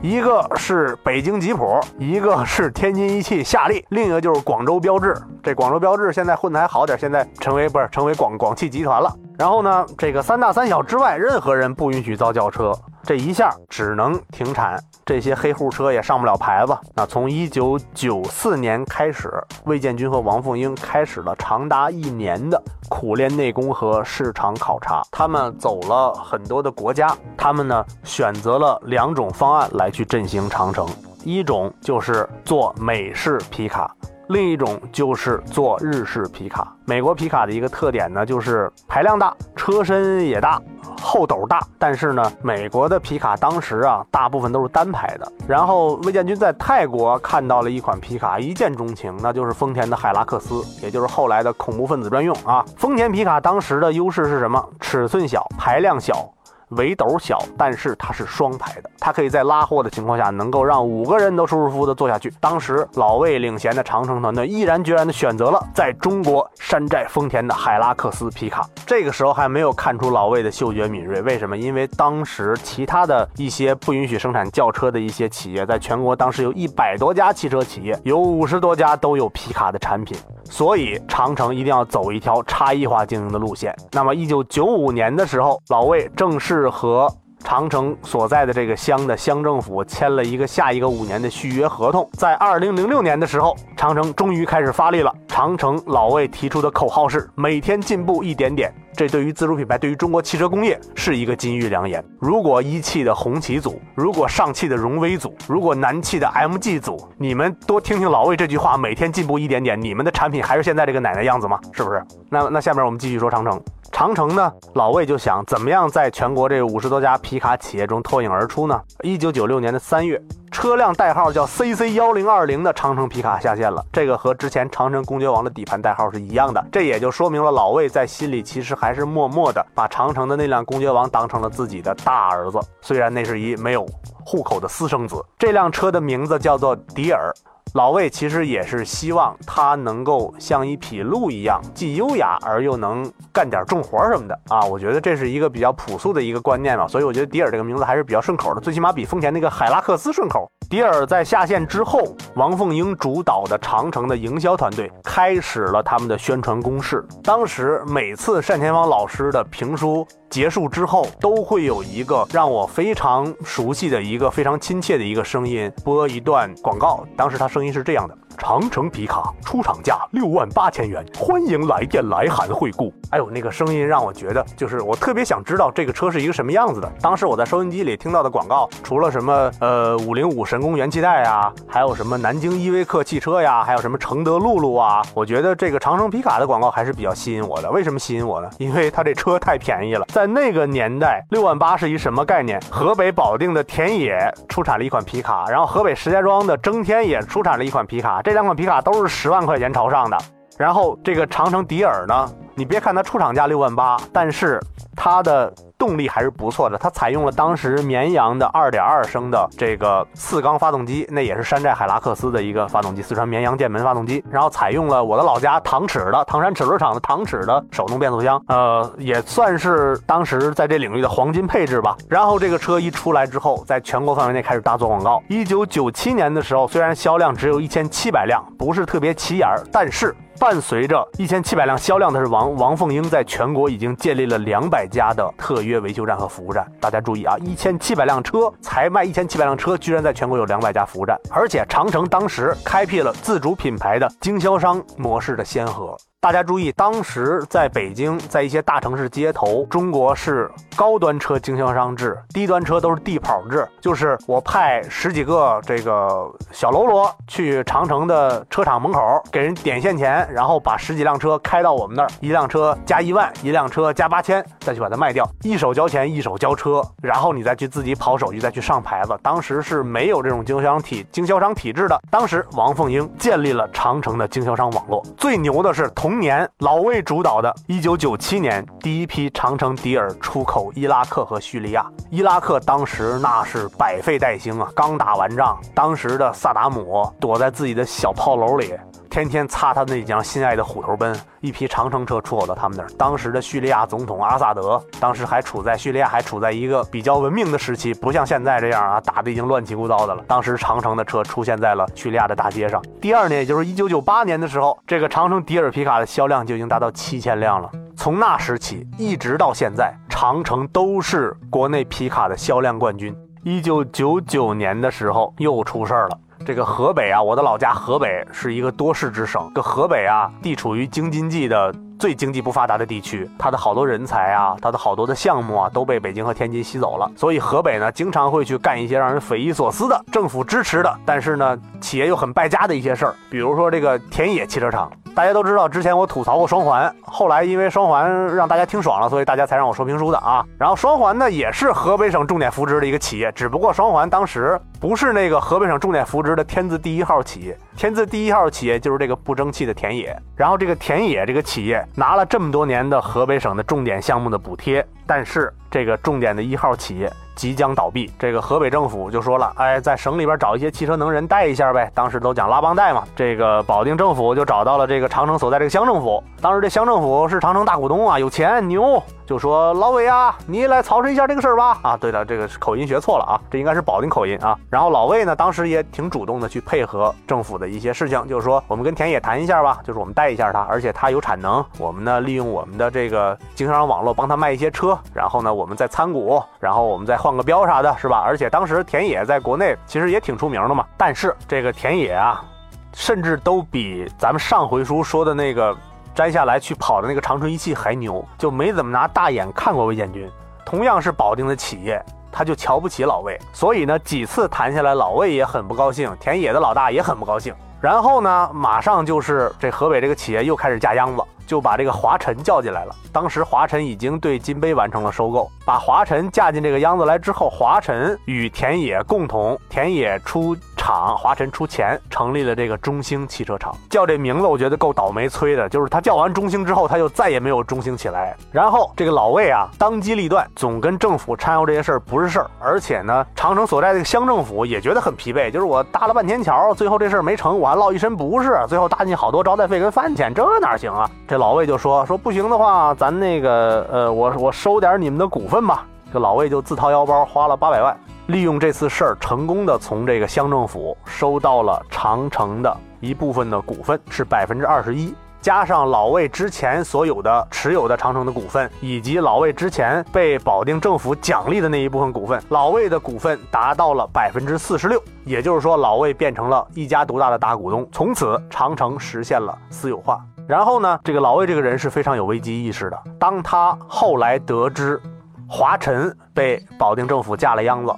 [0.07, 5.17] 一个是北京吉普，一个是天津一汽夏利，另一个就是广州标志。
[5.43, 9.13] 这广州标志现在混的还好点，现在成为不是成为广广汽集团了。
[9.37, 12.73] 然后呢，这个三大三小之外，任何人不允许造轿车。
[13.07, 16.77] 这一下只能停产，这些黑户车也上不了牌子。
[16.93, 19.33] 那从一九九四年开始，
[19.65, 25.03] 魏建军和王凤英开始了长达一年的苦练内功和市场考察。
[25.13, 30.85] 他们走了很多的国家，他们呢选择了两种方案来去振兴长城，
[31.23, 33.89] 一种就是做美式皮卡。
[34.29, 36.75] 另一种就是做日式皮卡。
[36.85, 40.61] 美国皮卡的一个特点呢，就是排量大，车身也大，
[41.01, 41.61] 后斗大。
[41.79, 45.33] 但是呢，美国的皮卡当时啊，大部分都是单排的。
[45.49, 52.65] 然后魏建军在泰国看到了一款皮卡，一见钟情，那就是丰田的海拉克斯，也就是后来的恐怖分子专用啊。
[52.77, 54.65] 丰田皮卡当时的优势是什么？
[54.81, 56.29] 尺寸小，排量小。
[56.71, 62.33] 围斗小，但是它是双排的，它可以在拉货的情况下，能够让五个人都舒舒服服的坐下去。
[62.41, 68.69] 当时老魏领衔的长城团队毅然决然的选择了在中国山寨丰田的海拉克斯皮卡。
[68.87, 71.57] 这个时候还没有看出老魏的嗅觉敏锐，为什么？
[71.57, 80.17] 因为当时其他的一些不允许生产轿车的一些企业，在全国当时有一百多家汽车企业，有五十多家都有皮卡的产品。
[80.49, 83.75] 所以长城一定要走一条差异化经营的路线。
[83.91, 87.13] 那么，一九九五年的时候，老魏正式是和
[87.45, 92.09] 长城所在的这个乡的乡政府签了一个下一个五年的续约合同。
[92.15, 95.13] 在二零零六年的时候，长城终于开始发力了。
[95.29, 98.73] 长城老魏提出的口号是：每天进步一点点。
[98.97, 102.03] 这对于自主品牌，对于中国汽车工业是一个金玉良言。
[102.19, 111.61] 如果一汽的红旗组，如果上汽的荣威组，如果南汽的 MG 组，你们多听听老魏这句话，每天进步一点点，你们的产品还是现在这个奶奶样子吗？
[111.73, 112.03] 是不是？
[112.31, 113.63] 那那下面我们继续说长城。
[113.97, 118.79] 长城呢，老魏就想怎么样在全国这五十多家皮卡企业中脱颖而出呢？
[119.01, 120.23] 一九九六年的三月。
[120.51, 133.87] 车辆代号叫 CC 幺零二零的长城皮卡下线了，这个和之前长城公爵王的底盘代号是一样的，这也就说明了老魏在心里其实还是默默的把长城的那辆公爵王当成了自己的大儿子，虽然那是一没有
[134.23, 135.25] 户口的私生子。
[135.39, 137.33] 这辆车的名字叫做迪尔。
[137.75, 144.65] 老魏其实也是希望它能够像一匹鹿一样，既优雅而又能干点重活什么的啊！
[144.65, 150.51] 我觉得这是一个比较朴素的一个观念嘛，所以我觉得迪尔这个名字还是比较顺口的，最起码比丰田那个海拉克斯顺口。
[150.71, 152.03] 迪尔在下线之后，
[152.35, 157.05] 王凤英主导的长城的营销团队开始了他们的宣传攻势。
[157.23, 160.07] 当时每次单田芳老师的评书。
[160.29, 167.07] 结束之后，都会有一个让我非常熟悉的一个非常亲切的一个声音播一段广告。
[167.17, 168.17] 当时他声音是这样的。
[168.37, 172.93] 长城皮卡出厂价六万八千元，欢迎来电来函惠顾。
[173.11, 176.93] 哎呦，那个声音让我觉得，就是我特别想知道这个车是一个什么样子的。
[177.01, 187.71] 当时我在收音机里听到的广告，除了什么呃五零五神功元气带呀，还有什么南京依维柯汽车呀，还有什么承德露露啊，我觉得这个长城皮卡的广告还是比较吸引我的。
[187.71, 188.51] 为什么吸引我呢？
[188.59, 190.05] 因为它这车太便宜了。
[190.09, 192.61] 在那个年代，六万八是一什么概念？
[192.71, 194.19] 河北保定的田野
[194.49, 198.21] 出产了一款皮卡，然后河北石家庄的征天也出产了一款皮卡。
[198.27, 200.19] 这两款皮卡都是十万块钱朝上的，
[200.59, 204.61] 然后这个长城迪尔呢，你别看它出厂价六万八，但是
[204.97, 205.55] 它的。
[205.79, 214.25] 动力还是不错的，它采用了当时绵阳的2.2升的这个四缸发动机，那也是山寨海拉克斯的一个发动机，四川绵阳剑门发动机。
[214.31, 221.97] 然后采用了我的老家唐齿的唐山齿轮厂的唐齿的手动变速箱，呃，也算是当时在这领域的黄金配置吧。
[222.09, 225.23] 然后这个车一出来之后，在全国范围内开始大做广告。
[225.29, 230.15] 一九九七年的时候，虽然销量只有一千七百辆，不是特别起眼儿，但是。
[230.39, 236.67] 伴随着一千七百辆销量的是王王凤英在全国已经建立了两百家的特约维修站和服务站。
[236.81, 245.97] 大家注意啊，一千七百辆车才卖一千七百辆车，居然在全国有两百家服务站，而且长城当时开辟了自主品牌的经销商模式的先河。
[246.27, 269.17] 大家注意，当时在北京，在一些大城市街头，中国是高端车经销商制，低端车都是地跑制，就是我派十几个这个小喽啰去长城的车厂门口给人点现钱，然后把十几辆车开到我们那儿，一辆车加一万，一辆车加八千，再去把它卖掉，一手交钱一手交车，然后你再去自己跑手续，再去上牌子。
[269.23, 271.97] 当时是没有这种经销商体经销商体制的。
[272.11, 275.01] 当时王凤英建立了长城的经销商网络。
[275.17, 281.87] 最牛的是同年老魏主导的1997年第一批长城迪尔出口伊拉克和叙利亚。
[282.11, 288.75] 伊拉克当时那是百废待兴啊，刚打完仗，当时的萨达姆躲在自己的小炮楼里。
[289.09, 292.89] 天天擦他那辆心爱的虎头奔，一批长城车出口到他们那儿。
[292.99, 300.23] 当时的叙利亚总统阿萨德，当时还处在叙利亚还处在一个比较文明的时期，不像现在这样啊，打的已经乱七八糟的了。
[300.27, 302.83] 当时长城的车出现在了叙利亚的大街上。
[303.01, 307.71] 第二年，也就是一九九八年的时候，这个长城迪尔皮卡的销量就已经达到七千辆了。
[307.97, 313.17] 从那时起一直到现在，长城都是国内皮卡的销量冠军。
[313.43, 316.19] 一九九九年的时候又出事儿了。
[316.47, 319.51] 这个河北啊，我的老家河北是一个多事之省。
[319.53, 327.11] 这河北啊，地处于京津冀的最经济不发达的地区，它的好多人才啊，它的好多的项目啊，都被北京和天津吸走了。
[327.17, 333.15] 所以河北呢，经常会去干一些让人匪夷所思的、政府支持的，但是呢，企业又很败家的一些事儿。
[333.29, 334.89] 比如说这个田野汽车厂。
[335.17, 340.45] 大家都知道，之前我吐槽过双环，后来因为双环让大家听爽了，所以大家才让我说评书的啊。
[340.59, 350.15] 然后双环呢，也是河北省重点扶植的一个企业，只不过双环当时不是那个河北省重点扶植的天字第一号企业，天字第一号企业就是这个不争气的田野。
[350.37, 357.11] 然后这个田野这个企业拿了这么多年的河北省的重点项目的补贴，但是这个重点的一号企业。
[357.37, 361.89] 即将倒闭，这个河北政府就说了，哎，在省里边找一些汽车能人带一下呗。
[361.95, 366.21] 当时都讲拉帮带嘛，这个保定政府就找到了这个长城所在这个乡政府。
[366.41, 371.81] 当时这乡政府是长城大股东啊，有钱牛，就说老魏啊，你来操持一下这个事儿吧。
[371.83, 374.57] 啊，对了，这个口音学错了啊，这应该是保定口音啊。
[374.71, 388.23] 然后老魏呢，当时也挺主动的去配合政府的一些事情，就是说我们跟田野谈一下吧，就是我们带一下他，而且他有产能，我们呢利用我们的这个经销商网络帮他卖一些车，然后呢我们再参股，然后我们再换个标啥的，是吧？
[388.25, 390.87] 而且当时田野在国内其实也挺出名的嘛。
[390.97, 392.45] 但是这个田野啊，
[392.93, 395.77] 甚至都比咱们上回书说的那个
[396.17, 400.29] 摘下来去跑的那个长春一汽还牛，就没怎么拿大眼看过魏建军。
[400.65, 402.03] 同样是保定的企业，
[402.33, 407.55] 他就瞧不起老魏，所以呢几次谈下来，老魏也很不高兴，田野的老大也很不高兴。
[407.81, 411.23] 然后呢，马上就是这河北这个企业又开始架秧子。
[411.47, 412.93] 就把这个华晨叫进来了。
[413.13, 423.75] 当时华晨已经对金杯完成了收购，把华晨架进这个秧子来之后，华晨与田野共同，田野出厂，华晨出钱，成立了这个中兴汽车厂。
[423.91, 425.69] 叫这名字，我觉得够倒霉催的。
[425.69, 428.37] 就是他叫完中兴之后，他就再也没有中兴起来。
[428.53, 432.49] 然后这个老魏啊，当机立断，总跟政府掺和这些事儿不是事儿。
[432.61, 441.11] 而且呢，长城所在这个乡政府也觉得很疲惫，就是我搭了半天桥，最后这事儿没成，我还落一身不是，最后搭进好多招待费跟饭钱，这哪行啊？
[441.27, 441.37] 这。
[441.37, 445.85] 老魏就说说不行的话，咱那个呃，我我收点你们的股份吧。
[446.13, 447.95] 这老魏就自掏腰包花了八百万，
[448.27, 465.01] 利用这次事儿，成功的从这个乡政府收到了长城的一部分的股份，是百分之二十一，加上老魏之前所有的持有的长城的股份，以及老魏之前被保定政府奖励的那一部分股份，老魏的股份达到了百分之四十六。
[465.25, 470.21] 也就是说，老魏变成了一家独大的大股东，从此长城实现了私有化。
[470.49, 472.99] 然后呢，这个老魏这个人是非常有危机意识的。
[473.21, 475.01] 当他后来得知
[475.49, 477.95] 华晨被保定政府架了秧子，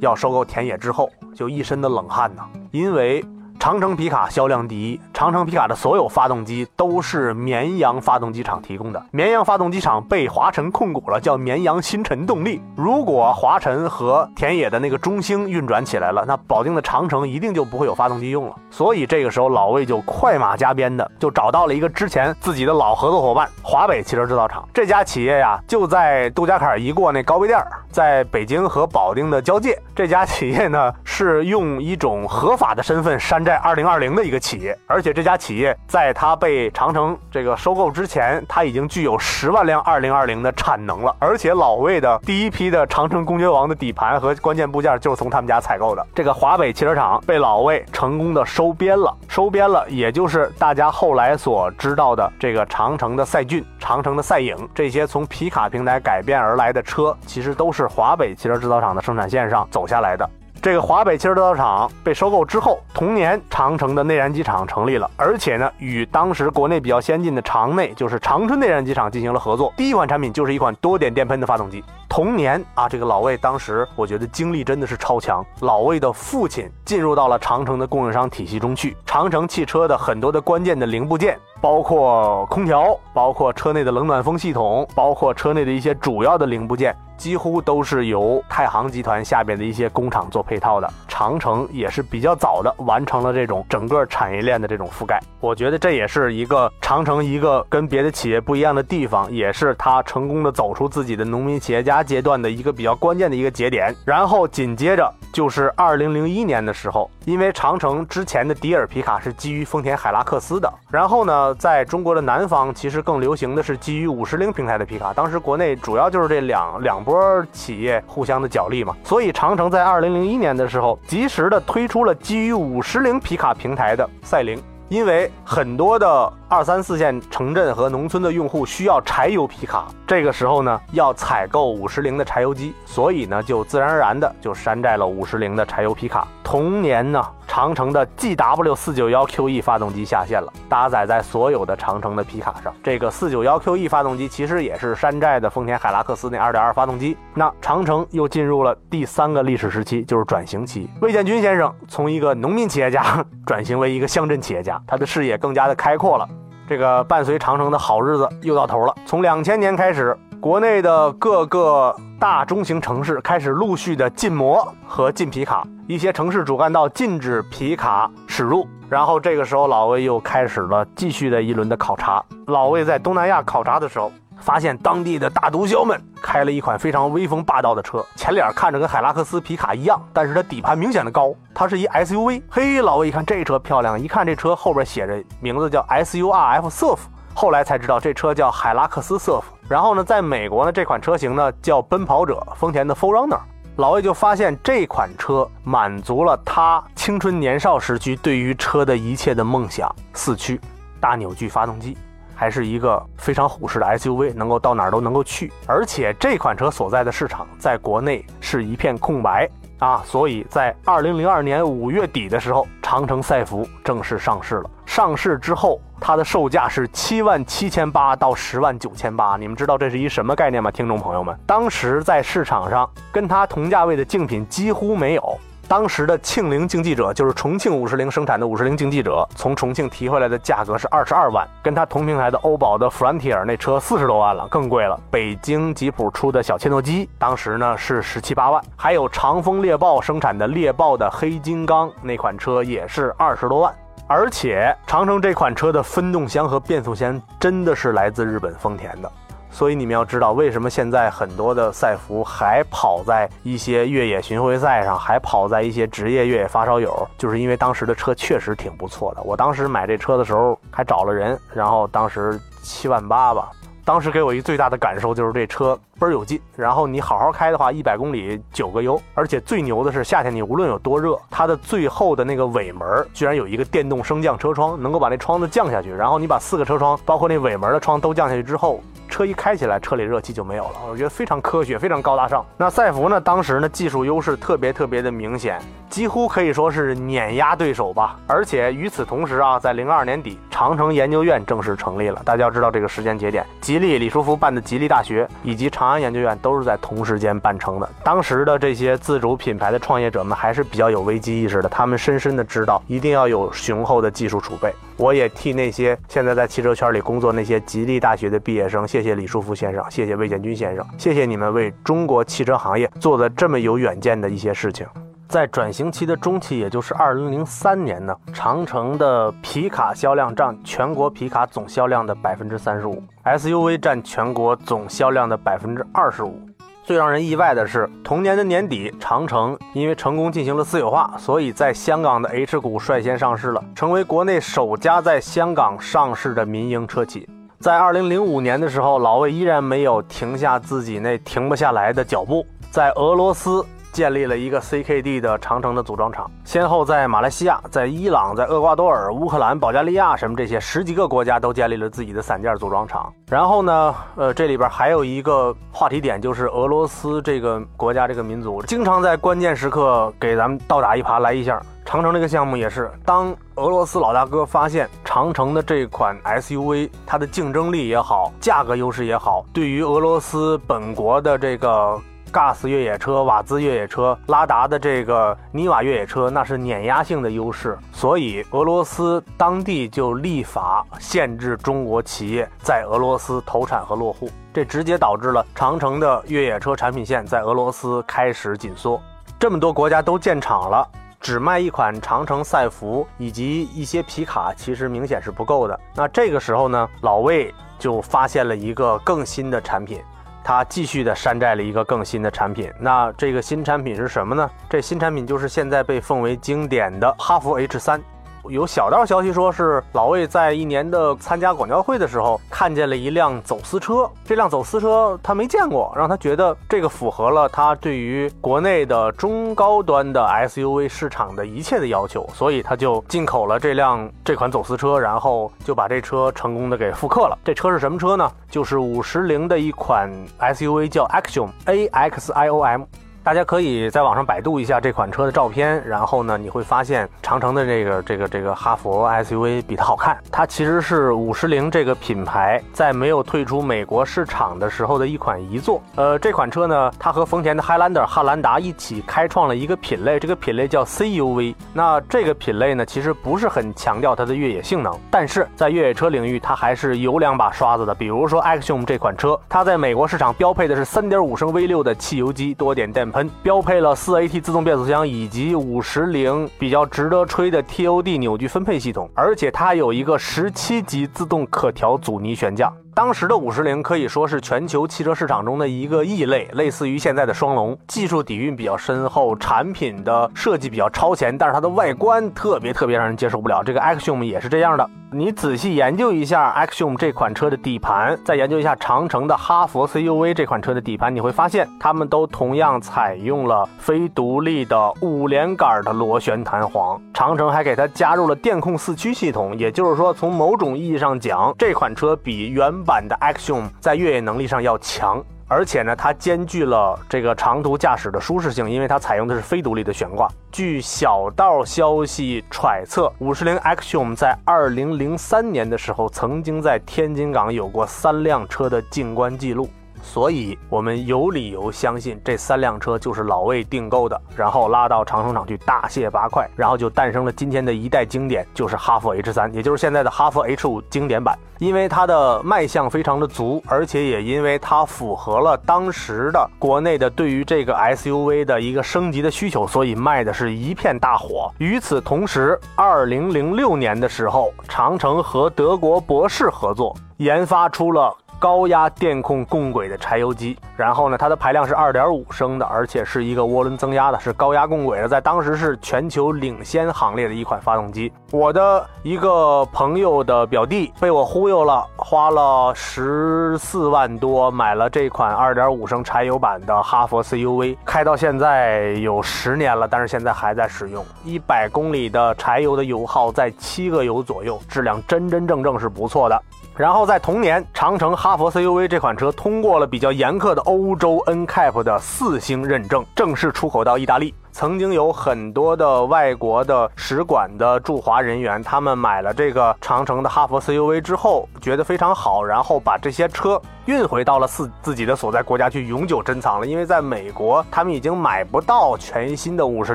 [0.00, 3.24] 要收购田野之后，就一身的冷汗呢，因为。
[3.58, 9.02] 长城皮卡销量第一，长城皮卡的所有发动机都是绵阳发动机厂提供的。
[9.10, 12.62] 绵阳发动机厂被华晨控股了，叫绵阳新辰动力。
[12.76, 18.54] 如果华晨和田野的那个中兴运转起来了，那保定的长城一定就不会有发动机用了。
[18.70, 24.66] 所以这个时候，老魏就快马加鞭的就找到了一个之前自己的老合作伙伴——华北汽车制造厂。
[24.72, 29.76] 这家企业呀，就在杜家坎一过那高碑店，在北京和保定的交界。
[29.96, 41.16] 这家企业呢，是用一种合法的身份山在二零二零的一个企业，而且这家企业在它被长城这个收购之前，它已经具有十万辆二零二零的产能了。
[41.18, 46.06] 而且老魏的第一批的长城公爵王的底盘和关键部件就是从他们家采购的。
[46.14, 59.86] 这个华北汽车厂被老魏成功的收编了，收编了，也就是大家后来所知道的这个长城的赛骏、长城的赛影这些从皮卡平台改变而来的车，其实都是华北汽车制造厂的生产线上走。
[59.86, 60.28] 下来的
[60.60, 69.72] 这个华北汽车制造厂被收购之后，同年长城的内燃机厂成立了，而且呢，与当时国内比较先进的长内，就是长春内燃机厂进行了合作。
[69.76, 71.82] 第一款产品就是一款多点电喷的发动机。
[72.08, 75.44] 同年啊，这个老魏当时我觉得精力真的是超强。
[75.60, 81.38] 老魏的父亲进入到了长城的供应商体系中去，长城汽车的很多的关键的零部件。
[81.60, 90.88] 包括空调，包括车内的冷暖风系统，包括车内的一些主要的零部件，几乎都是由太行集团下边的一些工厂做配套的。
[91.08, 95.20] 长城也是比较早的完成了这种整个产业链的这种覆盖。
[95.40, 103.94] 我觉得这也是一个长城一个跟别的企业不一样的地方，也是他成功的走出自己的农民企业家阶段的一个比较关键的一个节点。
[104.04, 111.54] 然后紧接着就是二零零一年的时候，因为长城之前的迪尔皮卡是基于丰田海拉克斯的，然后呢。
[111.58, 115.12] 在中国的南方，其实更流行的是基于五十铃平台的皮卡。
[115.12, 126.32] 当时国内主要就是这两两波企业互相的角力嘛，所以长城在二零零一年的时候，及时的推出了基于五十铃皮卡平台的赛铃，因为很多的。
[126.50, 136.26] 二三四线城镇和农村的用户需要柴油皮卡，这个时候呢要采购五十铃的柴油机，所以呢就自然而然的就山寨了五十铃的柴油皮卡。
[136.42, 137.22] 同年呢，
[137.58, 142.72] 长城的 GW 四九幺 QE 发动机下线了，搭载在所有的长城的皮卡上。
[142.84, 147.16] 这个四九幺 QE 发动机其实也是山寨的丰田海拉克斯那二点二发动机。
[147.34, 150.88] 那长城又进入了第三个历史时期，就是转型期。
[151.02, 153.02] 魏建军先生从一个农民企业家
[153.44, 156.28] 转型为一个乡镇企业家，他的视野更加的开阔了。
[156.68, 158.94] 这个伴随长城的好日子又到头了。
[159.04, 168.66] 从两千年开始，国内的各个大中型城市开始陆续的禁摩和禁皮卡，一些城市主干道禁止皮卡驶入。
[168.88, 172.24] 然后这个时候，老魏又开始了继续的一轮的考察。
[172.46, 174.12] 老魏在东南亚考察的时候。
[174.40, 182.40] 发现当地的大毒枭们开了一款非常威风霸道的车，前脸看着跟海拉克斯皮卡一样，但是它底盘明显的高，它是一 SUV。
[182.48, 186.98] 嘿，老魏一看这车漂亮，一看这车后边写着名字叫 SURF Surf，
[187.34, 189.42] 后来才知道这车叫海拉克斯 Surf。
[189.68, 193.38] 然后呢，在美国呢，这款车型呢叫奔跑者，丰田的 f o r Runner。
[193.76, 200.60] 老魏就发现这款车满足了他青春年少时期对于车的一切的梦想：四驱、
[201.00, 201.96] 大扭矩发动机。
[202.34, 214.70] 还是一个非常虎式的 SUV，能够到哪儿都能够去，而且这款车所在的市场在国内是一片空白啊，所以在二零零二年五月底的时候，长城赛弗正式上市了。
[214.86, 220.70] 上市之后，它的售价是七万七千八到十万九千八，你们知道这是一什么概念吗？
[220.70, 225.38] 听众朋友们，当时在市场上跟它同价位的竞品几乎没有。
[225.66, 234.98] 当时的庆铃竞技者就是重庆五十铃生产的五十铃竞技者，从重庆提回来的价格是二十二万，跟它同平台的欧宝的 Frontier 那车四十多万了，更贵了。
[235.10, 243.74] 北京吉普出的小切诺基，当时呢是十七八万，还有长风猎豹生产的猎豹的黑金刚那款车也是二十多万，
[244.08, 249.12] 而且长城这款车的分动箱和变速箱真的是来自日本丰田的。
[249.50, 259.22] 所以你们要知道，为什么现在很多的赛服还跑在一些越野巡回赛上，还跑在一些职业越野发烧友，就是因为当时的车确实挺不错的。
[259.22, 263.50] 我当时买这车的时候还找了人，然后当时七万八吧。
[263.88, 278.78] 当时给我一最大的感受就是这车倍儿有劲，然后你好好开的话，一百公里九个油，而且最牛的是夏天你无论有多热，它的最后的那个尾门居然有一个电动升降车窗，能够把那窗子降下去，然后你把四个车窗，包括那尾门的窗都降下去之后。
[279.18, 280.74] 车一开起来，车里热气就没有了。
[280.88, 282.46] 我觉得非常科学，非常高大上。
[282.56, 283.20] 那赛弗呢？
[283.20, 288.16] 当时呢，技术优势特别特别的明显，几乎可以说是碾压对手吧。
[288.28, 292.22] 而且与此同时啊，在零二年底，长城研究院正式成立了。
[292.24, 297.90] 大家要知道这个时间节点，吉利李书福办的吉利大学以及长安研究院都是在同时间办成的。
[298.04, 304.72] 当时的这些自主品牌的创业者们还是比较有危机意识的，他们深深的知道一定要有雄厚的技术储备。
[304.98, 314.84] 我也替那些现在在汽车圈里工作那些吉利大学的毕业生，谢谢李书福先生，谢谢魏建军先生，谢谢你们为中国汽车行业做的这么有远见的一些事情。
[315.28, 326.40] 在转型期的中期，也就是二零零三年呢，长城的皮卡销量占全国皮卡总销量的百分之三十五，SUV 占全国总销量的百分之二十五。
[326.88, 337.28] 最让人意外的是，同年的年底，长城因为成功进行了私有化，所以在香港的 H 股率先上市了，成为国内首家在香港上市的民营车企。
[337.60, 343.62] 在二零零五年的时候，老魏依然没有停下自己那停不下来的脚步，在俄罗斯。
[343.98, 353.12] 建立了一个 CKD 的长城的组装厂，先后在马来西亚、在伊朗、在厄瓜多尔、乌克兰、保加利亚什么这些十几个国家都建立了自己的散件组装厂。
[353.26, 361.60] 然后呢，呃，这里边还有一个话题点，就是俄罗斯这个国家这个民族经常在关键时刻给咱们倒打一耙来一下。
[361.84, 371.98] 长城这个项目也是，当俄罗斯老大哥发现长城的这款 SUV，它的竞争力也好，价格优势也好，对于俄罗斯本国的这个
[372.28, 377.76] GAS 越野车、瓦兹越野车、拉达的这个尼瓦越野车，那是碾压性的优势。
[377.92, 389.00] 所以俄罗斯当地就立法限制中国企业在俄罗斯投产和落户，这直接导致了长城的越野车产品线在俄罗斯开始紧缩。
[389.38, 390.88] 这么多国家都建厂了。
[391.20, 395.78] 只卖一款长城赛弗以及一些皮卡，其实明显是不够的。
[395.92, 400.00] 那这个时候呢，老魏就发现了一个更新的产品，
[400.48, 402.72] 它继续的山寨了一个更新的产品。
[402.80, 404.50] 那这个新产品是什么呢？
[404.66, 408.02] 这新产品就是现在被奉为经典的哈弗 H 三。
[408.48, 414.08] 有小道消息说，是老魏在一年的参加广交会的时候，看见了一辆走私车。
[414.24, 427.38] 这辆走私车他没见过，让他觉得这个符合了他对于国内的中高端的 SUV 市场的一切的要求，所以他就进口了这辆这款走私车，然后就把这车成功的给复刻了。
[427.44, 428.30] 这车是什么车呢？
[428.50, 432.82] 就是五十铃的一款 SUV，叫 Axiom A X I O M。
[433.28, 440.16] 大家可以在网上百度一下这款车的照片，然后呢，你会发现长城的这个这个这个哈佛 SUV 比它好看。
[440.32, 445.82] 它其实是五十铃这个品牌在没有退出美国市场的时候的一款遗作。
[445.96, 451.54] 呃，这款车呢，它和丰田的 Highlander 汉兰达一起开创了一个品类，这个品类叫 CUV。
[451.74, 457.94] 那这个品类呢，其实不是很强调它的越野性能，但是在越野车领域，它还是有两把刷子的。
[457.94, 472.70] 比如说 Axiom 这款车，它在美国市场标配的是3.5升 V6 的汽油机多点电喷标配了四 AT 自动变速箱以及五十铃比较值得吹的 TOD 扭矩分配系统，而且它有一个十七级自动可调阻尼悬架。
[472.98, 483.62] 当时的五十铃可以说是全球汽车市场中的一个异类，类似于现在的双龙，技术底蕴比较深厚，产品的设计比较超前，但是它的外观特别特别让人接受不了。
[483.62, 484.90] 这个 Axiom 也是这样的。
[485.10, 497.00] 你仔细研究一下 Axiom 这款车的底盘，再研究一下长城的哈佛 CUV 这款车的底盘，你会发现它们都同样采用了非独立的五连杆的螺旋弹簧。
[497.14, 510.26] 长城还给它加入了电控四驱系统，也就是说，从某种意义上讲，这款车比原版的 Action 在越野能力上要强，而且呢，它兼具了这个长途驾驶的舒适性，因为它采用的是非独立的悬挂。
[510.50, 519.68] 据小道消息揣测，五十铃 Action 在二零零三年的时候，曾经在天津港有过三辆车的进关记录。
[520.08, 531.38] 所以，我们有理由相信这三辆车就是老魏订购的，然后拉到长城厂去大卸八块，然后就诞生了今天的一代经典，就是哈弗 H 三，也就是现在的哈弗 H 五经典版。
[531.58, 541.52] 因为它的卖相非常的足，而且也因为它符合了当时的国内的对于这个 SUV 的一个升级的需求，所以卖的是一片大火。
[541.58, 548.16] 与此同时，二零零六年的时候，长城和德国博世合作研发出了。
[548.38, 558.12] 高压电控共轨的柴油机，然后呢，它的排量是二点五升的，而且是一个涡轮增压的，是高压共轨的，在当时是全球领先行列的一款发动机。
[558.30, 576.40] 我的一个朋友的表弟被我忽悠了，花了十四万多买了这款二点五升柴油版的哈佛 CUV，开到现在有十年了，但是现在还在使用，一百公里的柴油的油耗在七个油左右，质量真真正正是不错的。
[576.78, 584.32] 然后在同年，长城哈佛 CUV 这款车通过了比较严苛的欧洲 NCAP 的四星认证，正式出口到意大利。
[584.52, 596.66] 曾经有很多的外国的使馆的驻华人员，他们买了这个长城的哈佛 CUV 之后，觉得非常好，然后把这些车运回到了自自己的所在国家去永久珍藏了。
[596.66, 599.94] 因为在美国，他们已经买不到全新的五十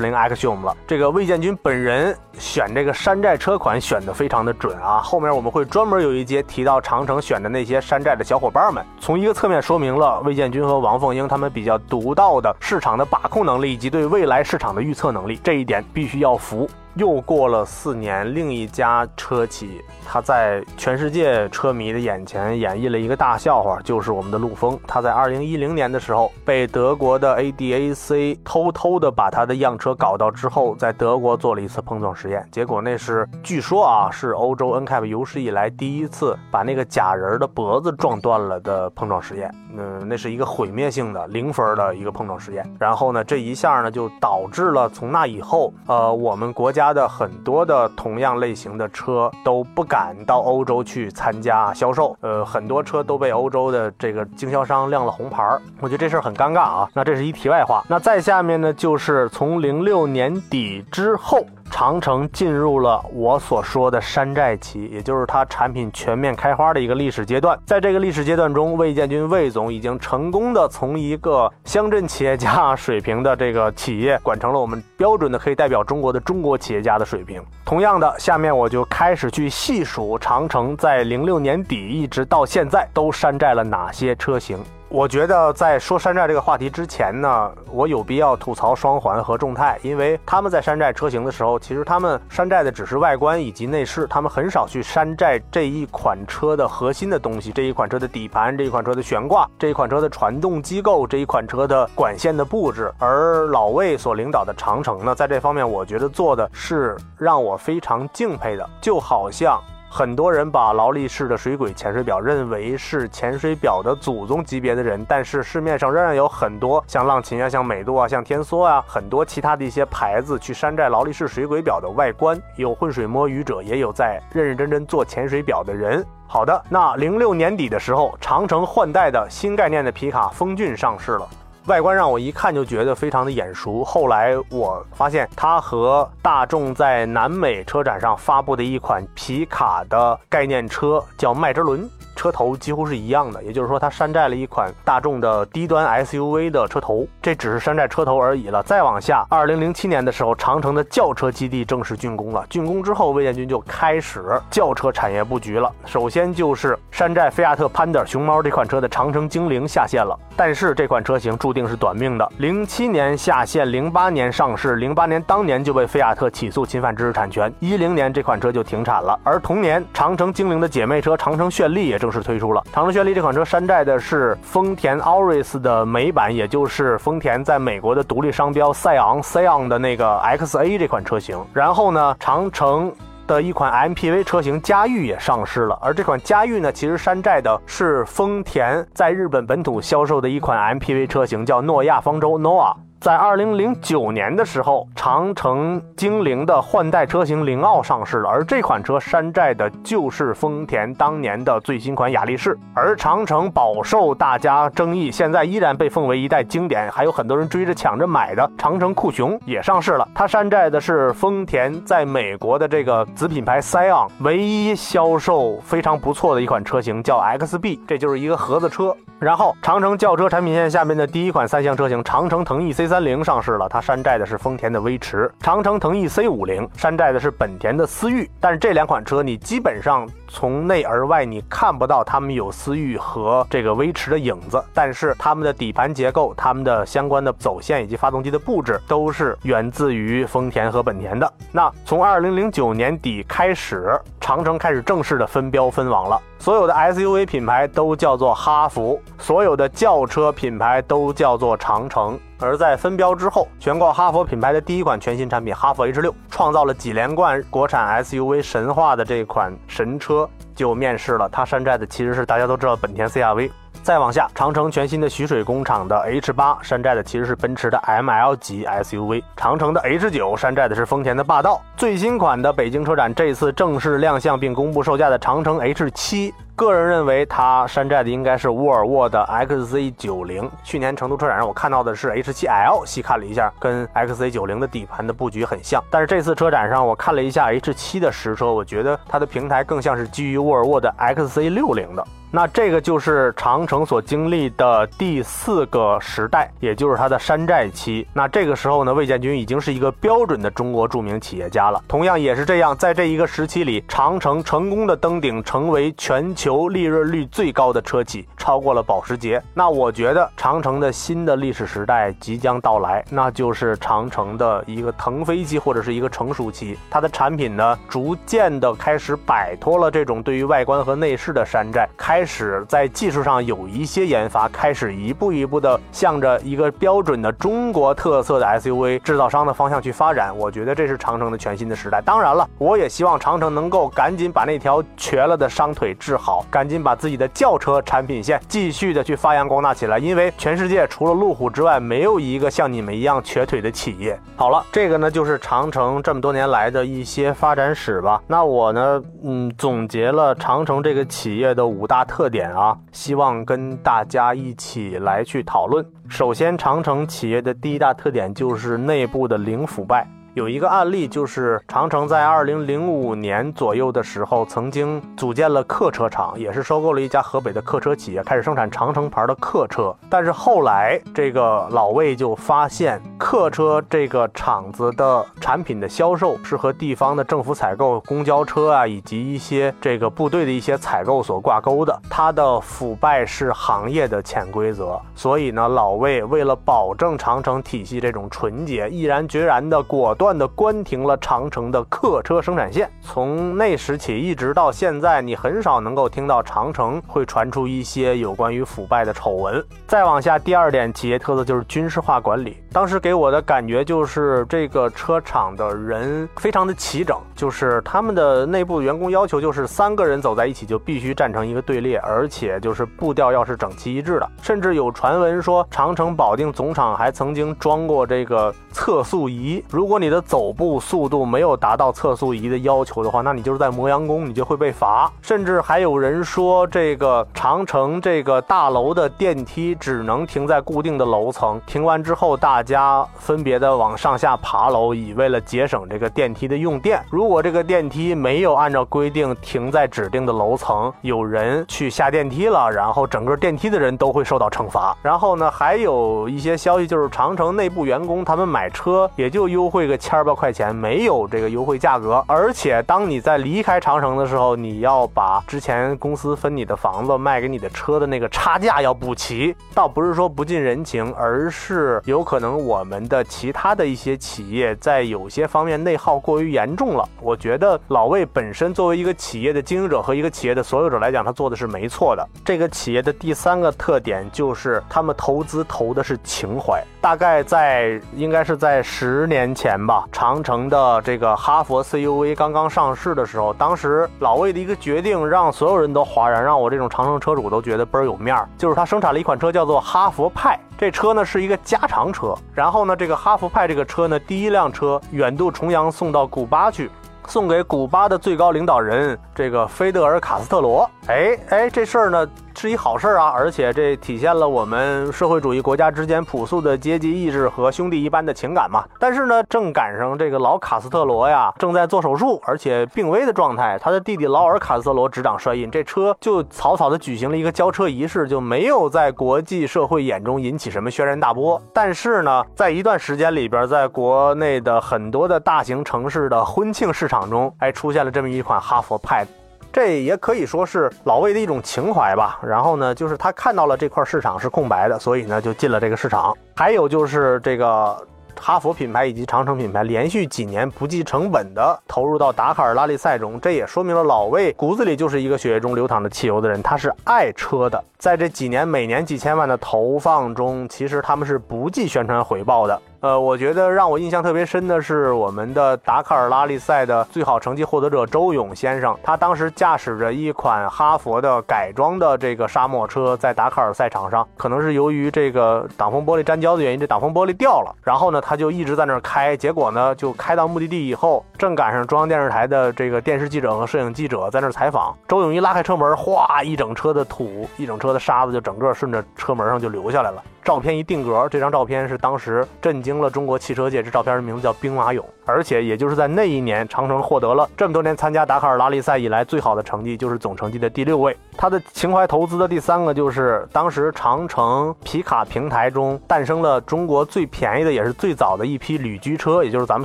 [0.00, 0.76] 铃 Axiom 了。
[0.86, 4.98] 这个魏建军本人选这个山寨车款选的非常的准啊。
[4.98, 14.34] 后面我们会专门有一节提到长城选的那些山寨的小伙伴们，从一个侧面说明了魏建军和王凤英他们比较独到的市场的把控能力以及对未来。
[14.44, 16.68] 市场的预测能力，这一点必须要服。
[16.96, 24.78] 又过了四年，另一家车企，它在全世界车迷的眼前演绎了一个大笑话，就是我们的陆风。
[24.86, 39.52] 它在二零一零年的时候，被德国的 ADAC 偷偷的把它的样车搞到之后，在德国做了一次碰撞实验，结果那是据说啊，是欧洲 NCAP 有史以来第一次把那个假人的脖子撞断了的碰撞实验。
[39.76, 42.64] 嗯，那是一个毁灭性的零分的一个碰撞实验。
[42.78, 52.16] 然后呢，这一下呢，就导致了从那以后，呃，我们国家的很多的同样类型的车都不敢到欧洲去参加销售。
[52.20, 55.62] 呃，很多车都被欧洲的这个经销商亮了红牌儿。
[55.80, 56.88] 我觉得这事儿很尴尬啊。
[56.92, 57.82] 那这是一题外话。
[57.88, 61.46] 那再下面呢，就是从零六年底之后。
[61.70, 67.58] 长城进入了我所说的山寨期，也就是它产品全面开花的一个历史阶段。
[67.66, 77.42] 在这个历史阶段中，魏建军魏总已经成功的从一个乡镇企业家水平的这个企业，管成了我们标准的可以代表中国的中国企业家的水平。
[77.64, 84.58] 同样的，下面我就开始去细数长城在零六年底一直到现在都山寨了哪些车型。
[84.90, 102.92] 我觉得在说山寨这个话题之前呢，我有必要吐槽双环和众泰，因为他们在山寨车型的时候，其实他们山寨的只是外观以及内饰，他们很少去山寨这一款车的核心的东西，这一款车的底盘，这一款车的悬挂，这一款车的传动机构，这一款车的管线的布置。
[103.00, 109.60] 而老魏所领导的长城呢，在这方面，我觉得做的是让我非常敬佩的，就好像。
[109.96, 122.36] 很多人把劳力士的水鬼潜水表认为是潜水表的祖宗级别的人，但是市面上仍然有很多像浪琴啊、像美度啊、像天梭啊，很多其他的一些牌子去山寨劳力士水鬼表的外观。
[122.56, 126.04] 有浑水摸鱼者，也有在认认真真做潜水表的人。
[126.26, 131.28] 好的，那零六年底的时候，长城换代的新概念的皮卡风骏上市了。
[131.66, 133.82] 外观让我一看就觉得非常的眼熟。
[133.82, 141.88] 后来我发现它和大众在南美车展上发布的一款皮卡的概念车叫迈哲伦。
[142.14, 148.62] 车头几乎是一样的，也就是说，它山寨了一款大众的低端 SUV 的车头，这只是山寨车头而已了。
[148.62, 152.46] 再往下，二零零七年的时候，长城的轿车基地正式竣工了。
[152.48, 155.68] 竣工之后，魏建军就开始轿车产业布局了。
[155.84, 162.30] 首先就是山寨菲亚特 Panda 熊猫这款车的长城精灵下线了，但是这款车型注定是短命的。
[162.38, 169.18] 零七年下线，零八年上市，零八年当年就被菲亚特起诉侵犯知识产权，一零年这款车就停产了。
[169.24, 171.98] 而同年，长城精灵的姐妹车长城绚丽也。
[172.04, 181.42] 正式推出了长城轩丽这款车，山寨的是丰田 Auris 的美版，也就是丰田在美国的独立商标赛昂 Scion 的那个 XA 这款车型。
[181.54, 182.92] 然后呢，长城
[183.26, 192.83] 的一款 MPV 车型嘉裕也上市了，而这款嘉裕呢，其实山寨的是丰田在日本本土销售的一款 MPV 车型，叫诺亚方舟 n o a。
[193.04, 202.58] 在二零零九年的时候，长城精灵的换代车型灵奥上市了，而这款车山寨的就是丰田当年的最新款雅力士。
[202.72, 210.08] 而长城饱受大家争议，现在依然被奉为一代经典，还有很多人追着抢着买的长城酷熊也上市了。
[210.14, 218.96] 它山寨的是丰田在美国的这个子品牌 Scion 唯一销售非常不错的一款车型，叫 XB，这就是一个盒子车。
[219.24, 228.30] 然后，长城轿车产品线下面的第一款三厢车型长城腾翼 C 三零上市了，它山寨的是丰田的威驰；长城腾翼 C 五零山寨的是本田的思域。
[228.38, 241.32] 但是这两款车你基本上从内而外你看不到它们有思域和这个威驰的影子，但是它们的底盘结构、它们的相关的走线以及发动机的布置都是源自于丰田和本田的。
[241.52, 246.20] 那从二零零九年底开始，长城开始正式的分标分网了。
[246.40, 252.18] 所有的 SUV 品牌都叫做哈弗，所有的轿车品牌都叫做长城。
[252.38, 261.28] 而在分标之后，悬挂哈佛品牌的第一款全新产品哈佛 H 六，创造了几连冠国产 SUV 神话的这款神车就面世了。
[261.28, 263.50] 它山寨的其实是大家都知道本田 CR-V。
[263.84, 271.60] 再往下，长城全新的徐水工厂的 H 八山寨的其实是奔驰的 ML 级 SUV，长城的 H 九山寨的是丰田的霸道。
[271.76, 280.50] 最新款的北京车展这次正式亮相并公布售价的长城 H 七，个人认为它山寨的应该是沃尔沃的 XC 九零。
[280.62, 285.84] 去年成都车展上我看到的是 H 七 L，细看了一下，跟 XC 九零的底盘的布局很像。
[285.90, 292.02] 但是这次车展上我看了一下 H 七的实车，我觉得它的平台更像是基于沃尔沃的 XC 六零的。
[292.34, 298.04] 那这个就是长城所经历的第四个时代，也就是它的山寨期。
[298.12, 301.80] 那这个时候呢，魏建军已经是一个标准的中国著名企业家了。
[301.86, 309.40] 同样也是这样，在这一个时期里，长城成功的登顶，成为全球利润率最高的车企，超过了保时捷。
[309.54, 316.76] 那我觉得长城的新的历史时代即将到来，那就是长城的一个腾飞期或者是一个成熟期。
[316.90, 330.36] 它的产品呢，逐渐的开始摆脱了这种对于外观和内饰的山寨，开始在技术上有一些研发，开始一步一步的向着一个标准的中国特色的 SUV 制造商的方向去发展。
[330.36, 332.00] 我觉得这是长城的全新的时代。
[332.00, 339.98] 当然了，我也希望长城能够赶紧把那条瘸了的伤腿治好，赶紧把自己的轿车产品线继续的去发扬光大起来。
[339.98, 344.18] 因为全世界除了路虎之外，没有一个像你们一样瘸腿的企业。
[344.36, 348.20] 好了，这个呢就是长城这么多年来的一些发展史吧。
[348.26, 355.84] 那我呢，嗯，总结了长城这个企业的五大特特点啊，希望跟大家一起来去讨论。
[356.08, 360.06] 首先，长城企业的第一大特点就是内部的零腐败。
[360.34, 369.94] 有一个案例，就是长城在二零零五年左右的时候，曾经组建了客车厂，也是收购了一家河北的客车企业，开始生产长城牌的客车。
[370.10, 385.00] 但是后来，这个老魏就发现，客车这个厂子的产品的销售是和地方的政府采购、公交车啊，以及一些这个部队的一些采购所挂钩的，它的腐败是行业的潜规则。
[385.14, 390.23] 所以呢，老魏为了保证长城体系这种纯洁，毅然决然的果断。
[390.24, 399.62] 断的关停了长城的客车生产线，从那时起一直到现在，你很少能够听到长城会传出一些有关于腐败的丑闻。
[399.86, 402.56] 再往下，第二点企业特色就是军事化管理。
[402.72, 414.30] 当时给我的感觉就是这个车厂的人非常的齐整，就是他们的内部员工要求就是三个人走在一起就必须站成一个队列，而且就是步调要是整齐一致的。
[414.40, 425.10] 甚至有传闻说，长城保定总厂还曾经装过这个测速仪，如果你的的走步速度没有达到测速仪的要求的话，那你就是在磨洋工，你就会被罚。
[425.20, 437.04] 甚至还有人说，这个长城这个大楼的电梯只能停在固定的楼层，停完之后大家分别的往上下爬楼，以为了节省这个电梯的用电。
[437.10, 444.96] 如果这个电梯没有按照规定停在指定的楼层，有人去下电梯了，然后整个电梯的人都会受到惩罚。
[445.02, 449.98] 然后呢，还有一些消息就是长城内部员工他们买车也就优惠个。
[450.04, 459.56] 千儿八块钱没有这个优惠价格，而且当你在离开长城的时候，你要把之前公司分你的房子卖给你的车的那个差价要补齐。
[459.72, 467.08] 倒不是说不近人情，而是有可能我们的其他的一些企业在有些方面内耗过于严重了。
[467.22, 472.28] 我觉得老魏本身作为一个企业的经营者和一个企业的所有者来讲，他做的是没错的。
[472.44, 476.84] 这个企业的第三个特点就是他们投资投的是情怀。
[477.00, 479.93] 大概在应该是在十年前吧。
[480.10, 488.48] 长城的这个哈佛 CUV 刚刚上市的时候，当时老魏的一个决定让所有人都哗然，让我这种长城车主都觉得倍儿有面儿。
[488.56, 492.34] 就是他生产了一款车叫做哈佛派，这车呢是一个加长车。
[492.54, 496.90] 然后呢，这个哈佛派这个车呢，第一辆车远渡重洋送到古巴去，
[497.26, 500.88] 送给古巴的最高领导人这个菲德尔卡斯特罗。
[501.08, 502.26] 哎哎，这事儿呢。
[502.56, 508.84] 是一好事儿啊，而且这体现了我们社会主义国家之间朴素的阶级意识和兄弟一般的情感嘛。
[508.96, 509.24] 但是。
[509.24, 521.58] 呢，正赶上这个老卡斯特罗呀正在做手术，而且病危的状态，他的弟弟劳尔卡斯特罗执掌帅印，这车就草草的举行了一个交车仪式，就没有在国际社会眼中引起什么轩然大波。
[521.72, 522.20] 但是。
[522.20, 529.26] 呢，在一段时间里边，在国内的很多的大型城市的婚庆市场中，哎，出现了这么一款哈佛派。
[529.74, 532.38] 这也可以说是老魏的一种情怀吧。
[532.46, 536.32] 然后呢，就是他看到了这块市场是空白的，所以呢就进了这个市场。
[536.54, 538.00] 还有就是这个
[538.40, 547.82] 哈佛品牌以及长城品牌连续几年不计成本的投入到达喀尔拉力赛中，这也说明了老魏骨子里就是一个血液中流淌着汽油的人，他是爱车的。
[547.98, 552.80] 在这几年每年几千万的投放中，其实他们是不计宣传回报的。
[553.04, 580.22] 呃，我觉得让我印象特别深的是我们的达喀尔拉力赛的最好成绩获得者周勇先生，他当时驾驶着一款哈佛的改装的这个沙漠车，在达喀尔赛场上，可能是由于这个挡风玻璃粘胶的原因，这挡风玻璃掉了，然后呢，他就一直在那儿开，结果呢，就开到目的地以后，正赶上中央电视台的这个电视记者和摄影记者在那儿采访，周勇一拉开车门，哗，一整车的土，一整车的沙子就整个顺着车门上就流下来了。
[580.44, 583.82] 照片一定格，这张照片是当时震惊了中国汽车界。
[583.82, 591.16] 这照片的名字叫兵马俑，而且也就是在那一年，长城获得了这么多年参加达喀尔拉力赛以来最好的成绩，就是总成绩的第六位。
[591.36, 599.84] 他的情怀投资的第三个就是当时长城皮卡平台中诞生了中国最便宜的也是最早的一批旅居车，也就是咱们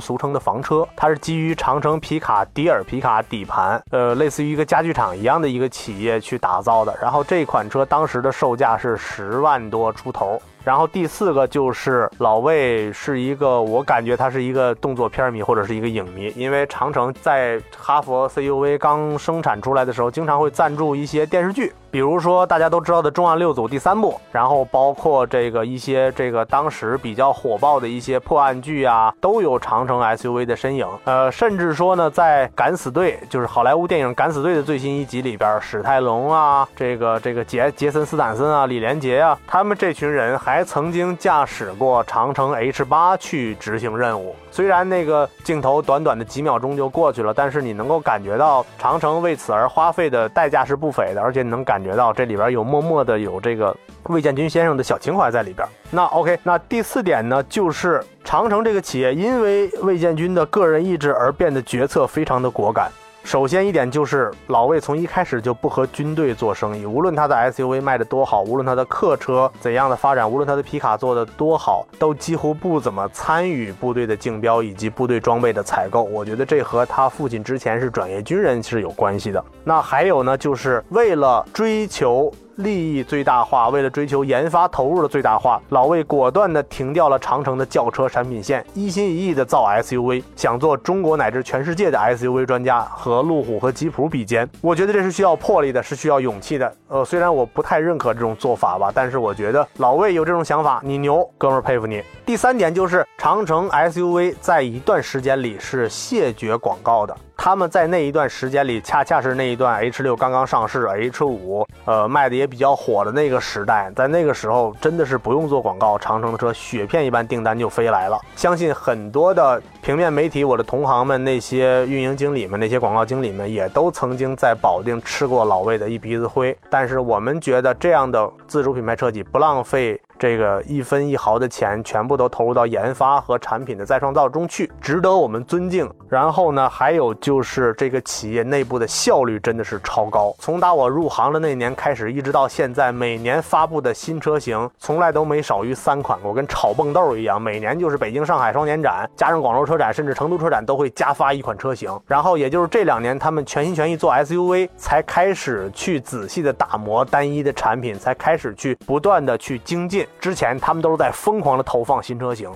[0.00, 0.86] 俗称的房车。
[0.94, 6.94] 它是基于长城皮卡迪尔皮卡底盘，呃，类似于一个家具厂一样的一个企业去打造的。
[7.00, 10.40] 然后这款车当时的售价是十万多出头。
[10.62, 21.72] 然后第四个就是老魏是一个，我感觉他是一个动作片迷或者是一个影迷，因为长城在哈佛 CUV 刚生产出来的时候，经常会赞助一些电视剧。
[21.90, 30.86] 比如说大家都知道的《重案六组》第三部，然后包括这个一些这个当时比较火爆的一些破案剧啊，都有长城 SUV 的身影。
[31.04, 44.36] 呃，甚至说呢，在《敢死队》就是好莱坞电影《敢死队》的最新一集里边，史泰龙啊，这个这个杰杰森斯坦森啊，李连杰啊，他们这群人还曾经驾驶过长城 H 八去执行任务。
[44.52, 53.74] 虽然那个镜头短短的几秒钟就过去了，但是你能够感觉到长城为此而花费的代价是不菲的，而且能感感觉到这里边有默默的有这个
[54.04, 55.66] 魏建军先生的小情怀在里边。
[55.90, 62.90] 那 OK，那第四点呢，就是长城这个企业因为魏建军的个人意志而变得决策非常的果敢。
[63.22, 76.02] 首先一点就是老魏从一开始就不和军队做生意，无论他的 SUV 卖得多好，无论他的客车怎样的发展，无论他的皮卡做得多好，都几乎不怎么参与部队的竞标以及部队装备的采购。
[76.02, 79.44] 我觉得这和他父亲之前是转业军人是有关系的。
[79.62, 82.32] 那还有呢，就是为了追求。
[82.62, 94.48] 利益最大化，为了追求研发投入的最大化，老魏果断地停掉了长城的轿车产品线，一心一意地造 SUV，想做中国乃至全世界的 SUV 专家，和路虎和吉普比肩。
[94.60, 96.72] 我觉得这是需要魄力的，是需要勇气的。
[96.88, 102.02] 呃，虽然我不太认可这种做法吧，但是我觉得老魏有这种想法，你牛，哥们儿佩服你。
[102.26, 107.16] 第三点就是长城 SUV 在一段时间里是谢绝广告的。
[107.42, 118.20] 他们在那一段时间里，恰恰是那一段 H 六刚刚上市，H 五呃卖的也比较火的那个时代，在那个时候真的是不用做广告，长城的车雪片一般订单就飞来了。
[118.36, 126.54] 相信很多的平面媒体，我的同行们，那些运营经理们，那些广告经理们，也都曾经在保定吃过老魏的一鼻子灰。
[126.68, 129.98] 但是我们觉得这样的自主品牌车企不浪费。
[130.20, 135.90] 这个一分一毫的钱全部都投入到研发和产品的再创造中去，值得我们尊敬。
[136.10, 140.34] 然后呢，还有就是这个企业内部的效率真的是超高。
[140.38, 147.40] 从打我入行的那年开始，一直到现在，每年发布的新车型从来都没少于三款过，跟炒蹦豆一样。
[147.40, 151.98] 每年就是北京、上海双年展，加上广州车展，甚至成都车展都会加发一款车型。
[152.06, 160.06] 然后也就是这两年，他们全心全意做 SUV，才开始去仔细的打磨单一的产品，才开始去不断的去精进。
[160.18, 162.50] 之前他们都是在疯狂的投放新车型。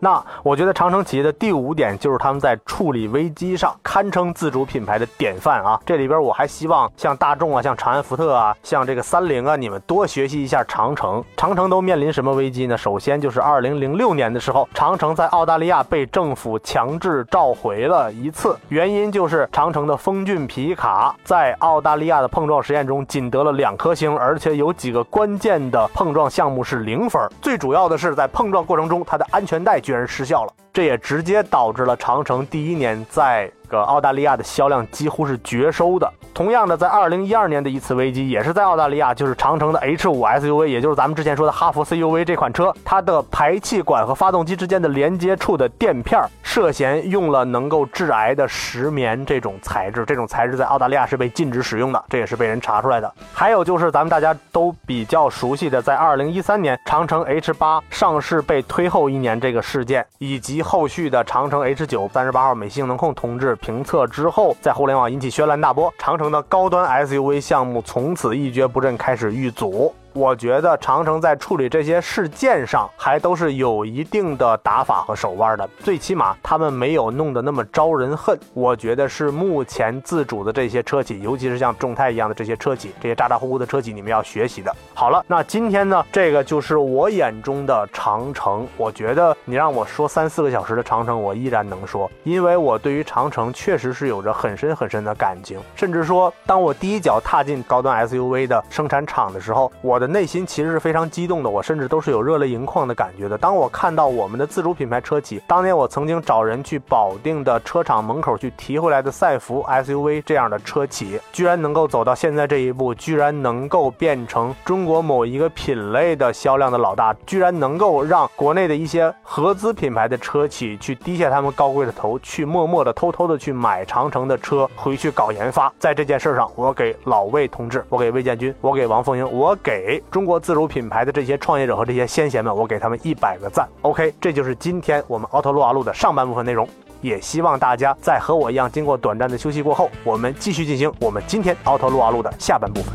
[0.00, 5.80] 那我觉得长城企业的第五点就是他们在处理危机上堪称自主品牌的典范啊！
[5.84, 11.24] 这里边我还希望像大众啊、像长安福特啊、像这个三菱啊，你们多学习一下长城。
[11.36, 12.78] 长城都面临什么危机呢？
[12.78, 27.20] 首先就是二零零六年的时候，长城在澳大利亚被政府强制召回了一次，原因就是长城的风骏皮卡在澳大利亚的碰撞实验中仅得了两颗星，而且有几个关键的碰撞项目是零分。
[27.42, 29.82] 最主要的是在碰撞过程中，它的安全带。
[29.88, 33.50] 居然失效了，这也直接导致了长城第一年在。
[33.68, 36.10] 个澳大利亚的销量几乎是绝收的。
[36.32, 53.12] 同样的，在二零一二年的一次危机，也是在澳大利亚，就是长城的 H 五 SUV，也就是咱们之前说的哈弗 CUV 这款车，它的排气管和发动机之间的连接处的垫片涉嫌用了能够致癌的石棉这种材质，这种材质在澳大利亚是被禁止使用的，这也是被人查出来的。
[53.34, 63.56] 还有就是咱们大家都比较熟悉的，在二零一三年长城 H 八上市被推后一年这个事件，以及后续的长城 H 九三十八号美性能控同志。
[63.56, 69.94] 评测之后，在互联网引起轩然大波，长城的高端 SUV 项目从此一蹶不振，开始遇阻。
[70.14, 78.36] 我觉得长城在处理这些事件上还都是有一定的打法和手腕的，最起码他们没有弄得那么招人恨。
[78.54, 84.74] 我觉得是目前自主的这些车企，尤其是像众泰一样的这些车企，这些咋咋呼呼的车企，你们要学习的。
[84.94, 88.66] 好了，那今天呢，这个就是我眼中的长城。
[88.78, 95.60] 我觉得你让我说三四个小时的长城，我依然能说，因为我对于长城确实是有着很深很深的感情。
[95.76, 99.97] 甚至说，当我第一脚踏进高端 SUV 的生产厂的时候，我。
[99.98, 103.36] 我的内心其实是非常激动的，我甚至都是有热泪盈眶的感觉的。
[103.36, 125.72] 当我看到我们的自主品牌车企，当年我曾经找人去保定的车厂门口去提回来的赛弗 SUV 这样的车企，居然能够走到现在这一步，居然能够变成中国某一个品类的销量的老大，居然能够让国内的一些合资品牌的车企去低下他们高贵的头，去默默的、偷偷的去买长城的车回去搞研发。
[125.76, 133.66] 在这件事上，我给老魏同志，我给魏建军，我给王凤英，我给中国自主品牌的这些创业者和这些先贤们，我给他们一百个赞。
[133.82, 136.68] OK，这就是今天我们奥特撸啊路的上半部分内容，
[137.00, 142.94] 也希望大家在和我一样经过短暂的休息过后，我们继续进行我们今天奥特撸啊路的下半部分。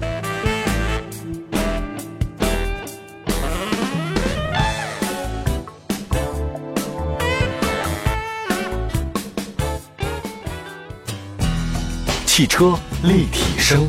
[12.25, 12.73] 汽车
[13.03, 13.87] 立体声。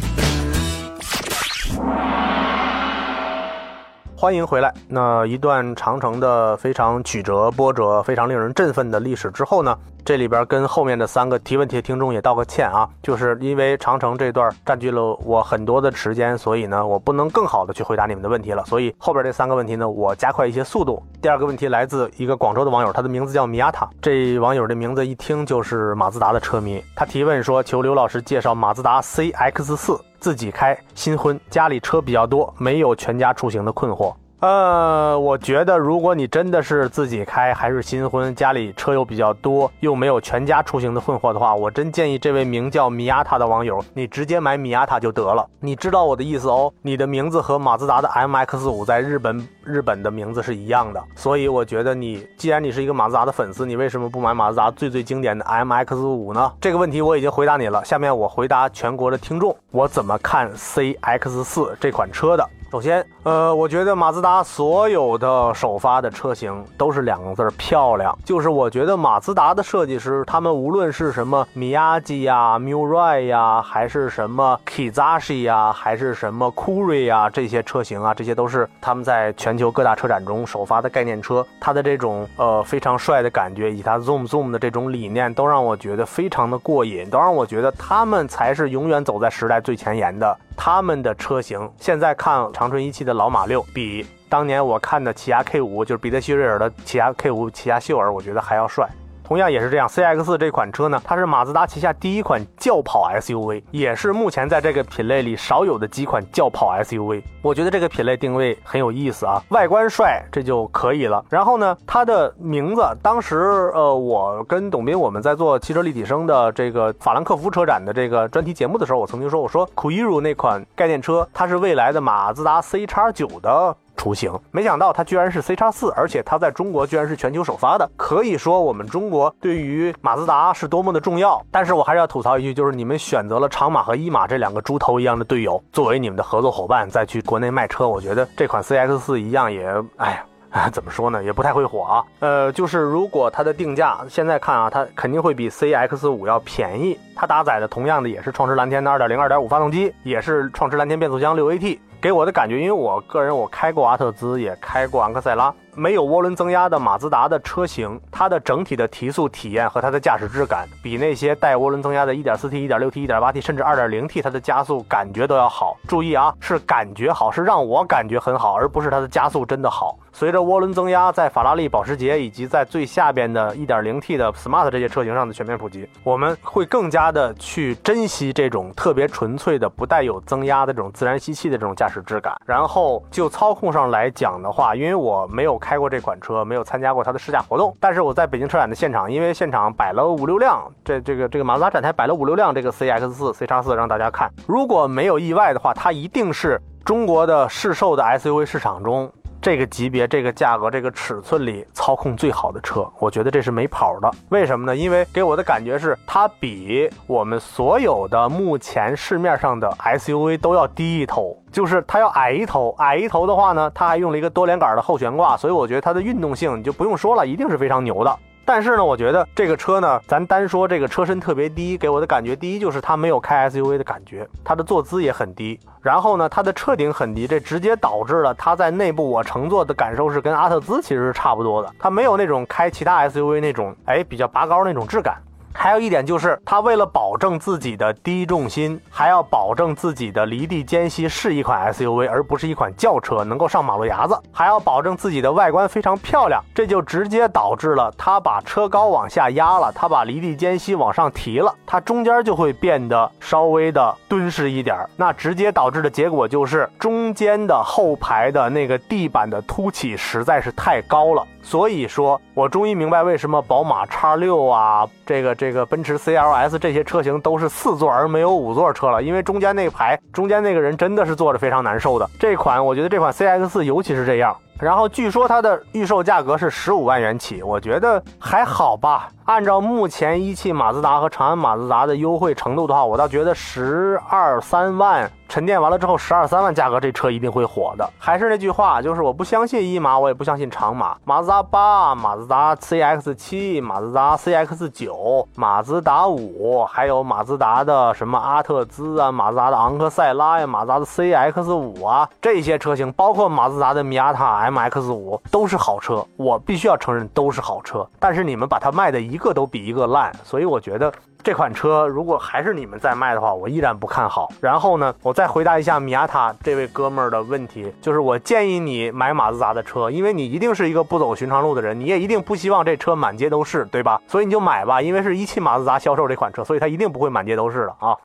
[4.24, 4.72] 欢迎回来。
[4.88, 18.64] 那一段长城的非常曲折波折、非常令人振奋的历史之后呢，这里边跟后面的三个提问题的听众也道个歉啊，就是因为长城这段占据了我很多的时间，所以呢，我不能更好的去回答你们的问题了。
[18.64, 21.02] 所以后边这三个问题呢，我加快一些速度。
[21.20, 23.86] 第二个问题来自一个广州的网友，他的名字叫米亚塔。
[24.00, 26.82] 这网友的名字一听就是马自达的车迷。
[26.96, 34.14] 他提问说：“求刘老师介绍马自达 CX 四。”自己开新婚，家里车比较多，没有全家出行的困惑。
[34.44, 45.48] 呃，我觉得如果你真的是自己开，还是新婚，家里车又比较多，又没有全家出行的困惑的话，我真建议这位名叫米亚塔的网友，你直接买米亚塔就得了。
[45.60, 56.52] 你知道我的意思哦，你的名字和马自达的 MX 五在日本日本的名字是一样的，所以我觉得你既然你是一个马自达的粉丝，你为什么不买马自达最最经典的 MX 五呢？
[56.60, 57.82] 这个问题我已经回答你了。
[57.82, 62.46] 下面我回答全国的听众，我怎么看 CX 四这款车的。
[62.74, 68.12] 首先，呃，我觉得马自达所有的首发的车型都是两个字儿漂亮。
[68.24, 81.46] 就是我觉得马自达的设计师，他们无论是什么米亚基呀、Mirai 呀，还是什么 Kizashi 呀，还是什么 k u r i 呀，这些车型啊，这些都是他们在全球各大车展中首发的概念车。
[81.60, 90.36] 它的这种呃非常帅的感觉，以及它 Zoom Zoom 的这种理念，都让我觉得非常的过瘾，都让我觉得他们才是永远走在时代最前沿的。
[90.56, 98.88] 他们的车型现在看长春一汽的老马六，比当年我看的起亚 K 五，就是彼得希瑞尔的起亚 K 五、起亚秀尔，我觉得还要帅。
[99.24, 107.22] 同样也是这样，CX 这款车呢，它是马自达旗下第一款轿跑 SUV，也是目前在这个品类里少有的几款轿跑 SUV。
[107.40, 111.24] 我觉得这个品类定位很有意思啊，外观帅这就可以了。
[111.30, 123.74] 然后呢，它的名字，当时呃，我跟董斌我们在做汽车立体声的这个法兰克福车展的这个专题节目的时候，我曾经说，我说 k u i r u 那款概念车，它是未来的马自达 C x 九的。
[123.96, 127.88] 雏形，没想到它居然是 C 叉四，而且它在中国居然是全球首发的。
[127.96, 131.40] 可以说我们中国对于马自达是多么的重要。
[131.50, 139.66] 但是我还是要吐槽一句，就是你们选择了长马和一马这两个猪头一样的队友作为你们的合作伙伴，再去国内卖车，我觉得这款 CX 四一样也，
[139.96, 140.24] 哎呀。
[140.72, 142.04] 怎么说呢，也不太会火啊。
[142.20, 146.96] 呃，就是如果它的定价现在看啊，它肯定会比 CX 五要便宜。
[147.16, 151.80] 它搭载的同样的也是创驰蓝天的2.0、2.5发动机，也是创驰蓝天变速箱 6AT。
[152.04, 155.50] 给我的感觉，因为我个人我开过阿特兹，也开过昂克赛拉。
[155.74, 165.78] 没有涡轮增压的马自达的车型，它的整体的提速体验和它的驾驶质感，比那些带涡轮增压的 1.4T、1.6T、1.8T 甚至 2.0T 它的加速感觉都要好。
[165.88, 169.96] 注意啊，是感觉好，是让我感觉很好，而不是它的加速真的好。
[170.14, 182.32] 随着涡轮增压在法拉利、保时捷以及在最下边的 1.0T 的 Smart 这些车型上的全面普及，我们会更加的去珍惜这种特别纯粹的、不带有增压的这种自然吸气的这种驾驶质感。
[182.46, 185.58] 然后就操控上来讲的话，因为我没有。
[185.64, 187.74] 开过这款车，没有参加过它的试驾活动。
[187.80, 194.30] 但是我在北京车展的现场，因为现场摆了五六辆，这这个这个马自达展台摆了五六辆这个 CX 四、C 叉四让大家看。
[194.46, 199.10] 如果没有意外的话，它一定是中国的市售的 SUV 市场中。
[199.44, 204.10] 这个级别、这个价格、这个尺寸里操控最好的车，我觉得这是没跑的。
[204.30, 204.74] 为什么呢？
[204.74, 212.74] 因为给我的感觉是它比我们所有的目前市面上的 SUV 都要低一头，就是它要矮一头。
[212.78, 218.18] 矮一头的话呢，它还用了一个多连杆的后悬挂，所以我觉得它的运动性你就不用说了，一定是非常牛的。
[218.46, 225.58] 但是呢，我觉得这个车呢，咱单说这个车身特别低，给我的感觉，第一就是它没有开 SUV 的感觉，它的坐姿也很低。
[225.80, 235.16] 然后呢，它的车顶很低，这直接导致了它在内部我乘坐的感受是跟阿特兹其实是差不多的，它没有那种开其他 SUV 那种哎比较拔高那种质感。
[235.56, 261.26] 还有一点就是，它为了保证自己的低重心，还要保证自己的离地间隙是一款 SUV，而不是一款轿车，能够上马路牙子，还要保证自己的外观非常漂亮，这就直接导致了它把车高往下压了，它把离地间隙往上提了，它中间就会变得稍微的敦实一点，那直接导致的结果就是中间的后排的那个地板的凸起实在是太高了。
[261.44, 272.10] 所以说我终于明白为什么宝马叉六啊，这个这个奔驰 CLS 这些车型都是四座而没有五座车了，因为中间那排中间那个人真的是坐着非常难受的。
[272.18, 274.34] 这款我觉得这款 CX 尤其是这样。
[274.58, 279.08] 然后据说它的预售价格是十五万元起，我觉得还好吧。
[279.24, 287.90] 按照目前一汽马自达和长安马自达的优惠程度的话，我倒觉得十二三万沉淀完了之后，十二三万价格这车一定会火的。
[287.98, 290.94] 还是那句话，就是我不相信一马，我也不相信长马。
[291.04, 306.04] 马自达八、马自达 CX 七、马自达 CX 九、马自达五，还有马自达的什么阿特兹啊、马自达的昂克赛拉呀、马自达的 CX 五啊，这些车型，包括马自达的米亚塔 MX 五，都是好车。
[306.16, 310.92] 我必须要承认都是好车，但是你们把它卖的一个都比一个烂，所以我觉得。
[311.24, 314.28] 这款车如果还是你们在卖的话，我依然不看好。
[314.42, 323.98] 然后呢，我再回答一下米亚塔这位哥们儿的问题，就是我建议你买马自达的车，因为你一定是一个不走寻常路的人，你也一定不希望这车满街都是，对吧？
[324.06, 327.96] 所以你就买吧，因为是一汽马自达销售这款车，所以它一定不会满街都是的啊。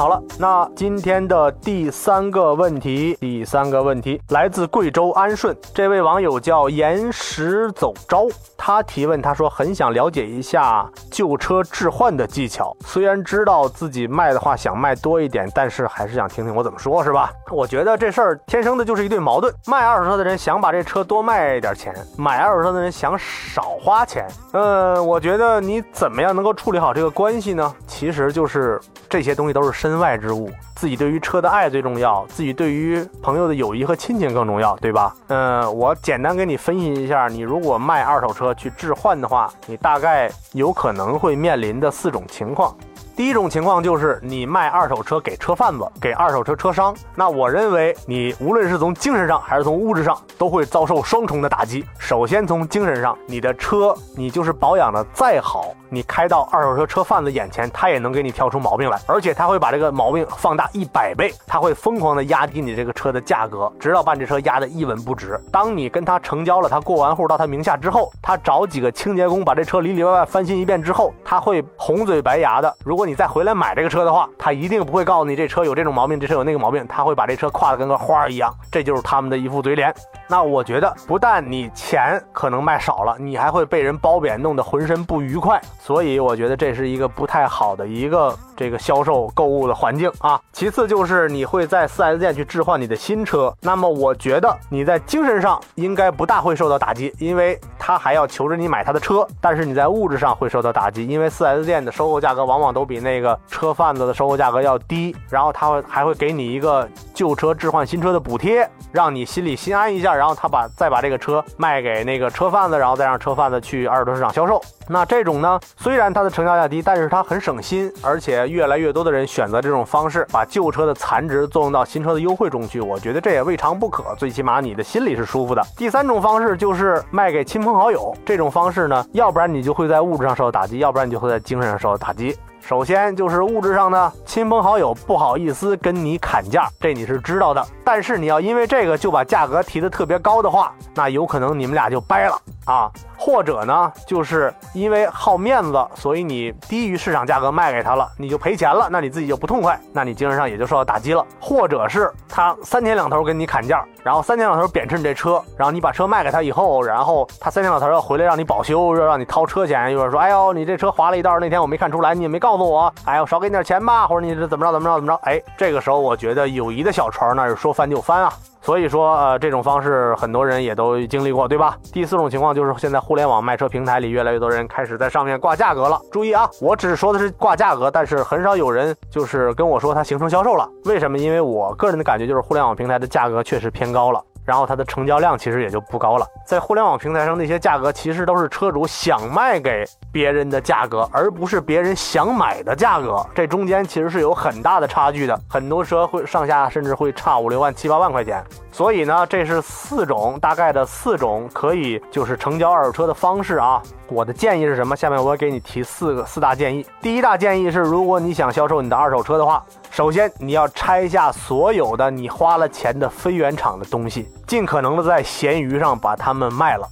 [0.00, 8.26] 好了，那今天的第三个问题，第三个问题来自贵州安顺，这位网友叫岩石走招，
[8.56, 17.30] 他提问，他说很想了解一下旧车置换的技巧，虽然知道自己卖的话想卖多一点，但是还是想听听我怎么说，是吧？
[17.52, 24.26] 我觉得这事儿天生的就是一对矛盾，卖二手车的人想把这车多卖点钱，买二手车的人想少花钱。
[24.54, 27.74] 嗯，我觉得你怎么样能够处理好这个关系呢？
[27.86, 28.80] 其实就是
[29.10, 35.14] 这些东西都是深身外之物，自己对于车的爱最重要，自己对于朋友的友谊和亲情更重要，对吧？
[35.28, 42.74] 嗯，我简单给你分析一下，你如果卖二手车去置换的话，你大概有可能会面临的四种情况。
[43.16, 51.84] 第一种情况就是你卖二手车给车贩子、给二手车车商，那我认为你无论是从精神上还是从物质上，都会遭受双重的打击。
[51.98, 65.38] 首先从精神上，你的车你就是保养的再好，你开到二手车车贩子眼前，他也能给你挑出毛病来，而且他会把这个毛病放大一百倍，他会疯狂的压低你这个车的价格，直到把你这车压得一文不值。
[65.50, 72.72] 当你跟他成交了，他过完户到他名下之后，他找几个清洁工把这车里里外外翻新一遍之后，他会红嘴白牙的。
[72.84, 79.92] 如果你再回来买这个车的话，他一定不会告诉你这车有这种毛病，这车有那个毛病，他会把这车夸得跟个花儿一样，这就是他们的一副嘴脸。
[80.28, 85.60] 那我觉得，不但你钱可能卖少了，你还会被人褒贬，弄得浑身不愉快。
[85.82, 90.40] 所以我觉得这是一个不太好的一个这个销售购物的环境啊。
[90.52, 114.60] 其次就是你会在 4S 店去置换你的新车，那么我觉得你在精神上应该不大会受到打击，因为他还要求着你买他的车，但是你在物质上会受到打击，因为 4S 店的收购价格往往都比那个车贩子的收购价格要低，然后他会还会给你一个旧车置换新车的补贴，让你心里心安一下，然后他把再把这个车卖给那个车贩子，然后再让车贩子去二手市场销售。
[114.86, 122.80] 那这种呢，虽然它的成交价低，但是它很省心，而且越来越多的人选择这种方式，把旧车的残值作用到新车的优惠中去。
[122.80, 125.62] 我觉得这也未尝不可，最起码你的心里是舒服的。
[125.76, 132.36] 第三种方式就是卖给亲朋好友，这种方式呢，要不然你就会在物质上受到打击，要不然你就会在精神上受到打击。
[132.60, 137.66] 首先就是物质上呢，亲朋好友不好意思跟你砍价，这你是知道的。
[137.82, 142.90] 但是你要因为这个就把价格提得特别高的话，那有可能你们俩就掰了啊。
[143.22, 151.22] 或者呢，就是因为好面子，所以你低于市场价格卖给他了，你就赔钱了，那你自己就不痛快，那你精神上也就受到打击了。
[151.38, 168.32] 或者是他三天两头跟你砍价，然后三天两头贬斥你这车，然后你把车卖给他以后，然后他三天两头要回来让你保修，要让你掏车钱，又说，哎呦，你这车划了一道，那天我没看出来，你也没告诉我，哎呦，少给你点钱吧，或者你这怎么着怎么着怎么着，哎，这个时候我觉得友谊的小船那是说翻就翻啊。
[168.62, 171.76] 所以说，呃，这种方式很多人也都经历过，对吧？
[171.92, 175.98] 第四种情况就是现在互联网卖车平台里，越来越多人开始在上面挂价格了。
[176.12, 180.68] 注意啊，我只是说的是挂价格，但是很少有人就是跟我说它形成销售了。
[180.84, 181.18] 为什么？
[181.18, 184.22] 因为我个人的感觉就是互联网平台的价格确实偏高了。
[184.50, 186.26] 然后它的成交量其实也就不高了。
[186.44, 193.24] 在互联网平台上，那些价格其实都是车主想卖给别人的价格，而不是别人想买的价格。
[193.32, 198.44] 这中间其实是有很大的差距的，很多车会上下甚至会差五六万、七八万块钱。
[198.72, 203.80] 所以呢，这是四种大概的四种可以就是成交二手车的方式啊。
[204.08, 204.96] 我的建议是什么？
[204.96, 206.84] 下面我给你提四个四大建议。
[207.00, 216.88] 第一大建议是，如果你想销售你的二手车的话，首先你要拆下所有的你花了钱的非原厂的东西，尽可能的在闲鱼上把它们卖了。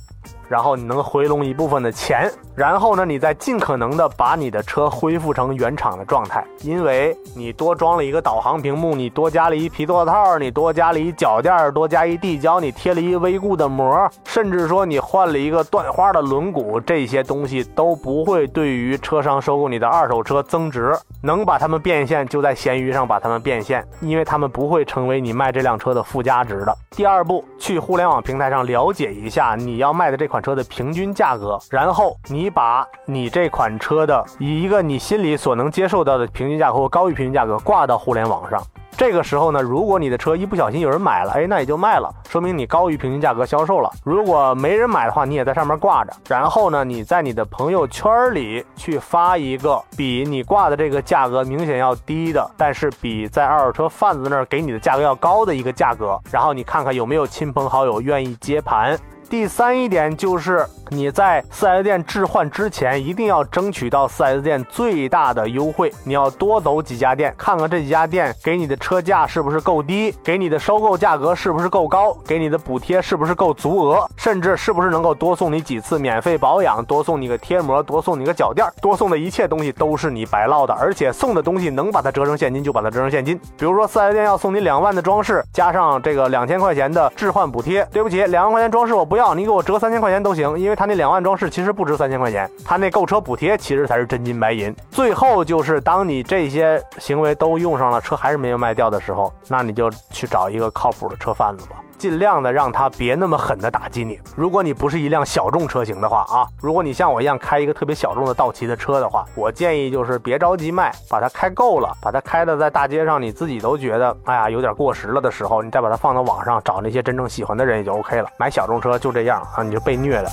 [0.48, 20.96] 然后你能回笼一部分的钱，然后呢，你再尽可能的把你的车恢复成原厂的状态，因为你多装了一个导航屏幕，你多加了一皮座套，你多加了一脚垫，多加一地胶，你贴了一微固的膜，甚至说你换了一个断花的轮毂，这些东西都不会对于车商收购你的二手车增值。
[21.20, 26.74] 能把它们变现，就在闲鱼上把它们变现，因为他们不会成为你卖这辆车的附加值的。
[26.92, 38.62] 第二步，去互联网平台上了解一下你要卖的这款车的平均价格，然后你把你这款车的以一个你心里所能接受到的平均价格或高于平均价格挂到互联网上。
[38.96, 43.88] 这个时候呢，如果你的车一不小心有人买了，哎，那也就卖了，说明你高于平均价格销售了。
[44.02, 46.12] 如果没人买的话，你也在上面挂着。
[46.28, 58.98] 然后呢，你在你的朋友圈里去发一个比你挂的这个价格明显要低的，但是比在二手车贩子那儿给你的价格要高的一个价格，然后你看看有没有亲朋好友愿意接盘。
[59.28, 65.92] 第三一点就是你在 4S 店置换之前，一定要争取到 4S 店最大的优惠。
[66.02, 80.72] 你要多走几家店，看看这几家店给你的车价是不是够低，给你的收购价格是不是够高，给你的补贴是不是够足额，甚至是不是能够多送你几次免费保养，多送你个贴膜，多送你个脚垫，多送的一切东西都是你白落的。
[80.72, 83.38] 而且送的东西能把它折成现金就把它折成现金。
[83.58, 89.17] 比如说 4S 店要送你两万的装饰，加上这个两千块钱的置换补贴，对不起，两万块钱装饰我不。
[89.18, 94.74] 要你给我折三千块钱都行，因为他那两万装饰其实不值三千块钱，他那购车补贴其实才是真金白银。
[94.90, 104.18] 最后就是当你这些行为都用上了，车还是没有卖掉的时候，那你就去找一个靠谱的车贩子吧，尽量的让他别那么狠的打击你。
[104.36, 118.28] 如果你不是一辆小众车型的话啊，如果你像我一样开一个特别小众的道奇的车的话，我建议就是别着急卖，把它开够了，把它开的在大街上你自己都觉得哎呀有点过时了的时候，你再把它放到网上找那些真正喜欢的人也就 OK 了。
[118.38, 120.30] 买小众车就这样啊，你就被虐的。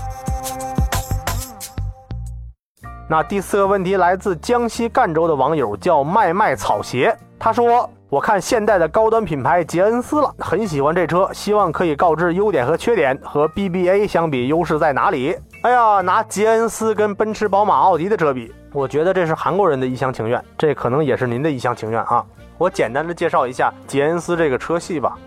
[3.10, 7.90] 那第四个问题来自江西赣州的网友叫麦麦草鞋，他说。
[8.16, 15.36] 我看现代的高端品牌捷恩斯了，很喜欢这车，希望可以告知优点和缺点，和 BBA 相比优势在哪里？
[15.64, 22.24] 哎呀，拿捷恩斯跟奔驰、宝马、奥迪的车比，我觉得这是韩国人的一厢情愿，这可能也是您的一厢情愿啊。
[22.58, 25.18] 我简单的介绍一下捷恩斯这个车系吧。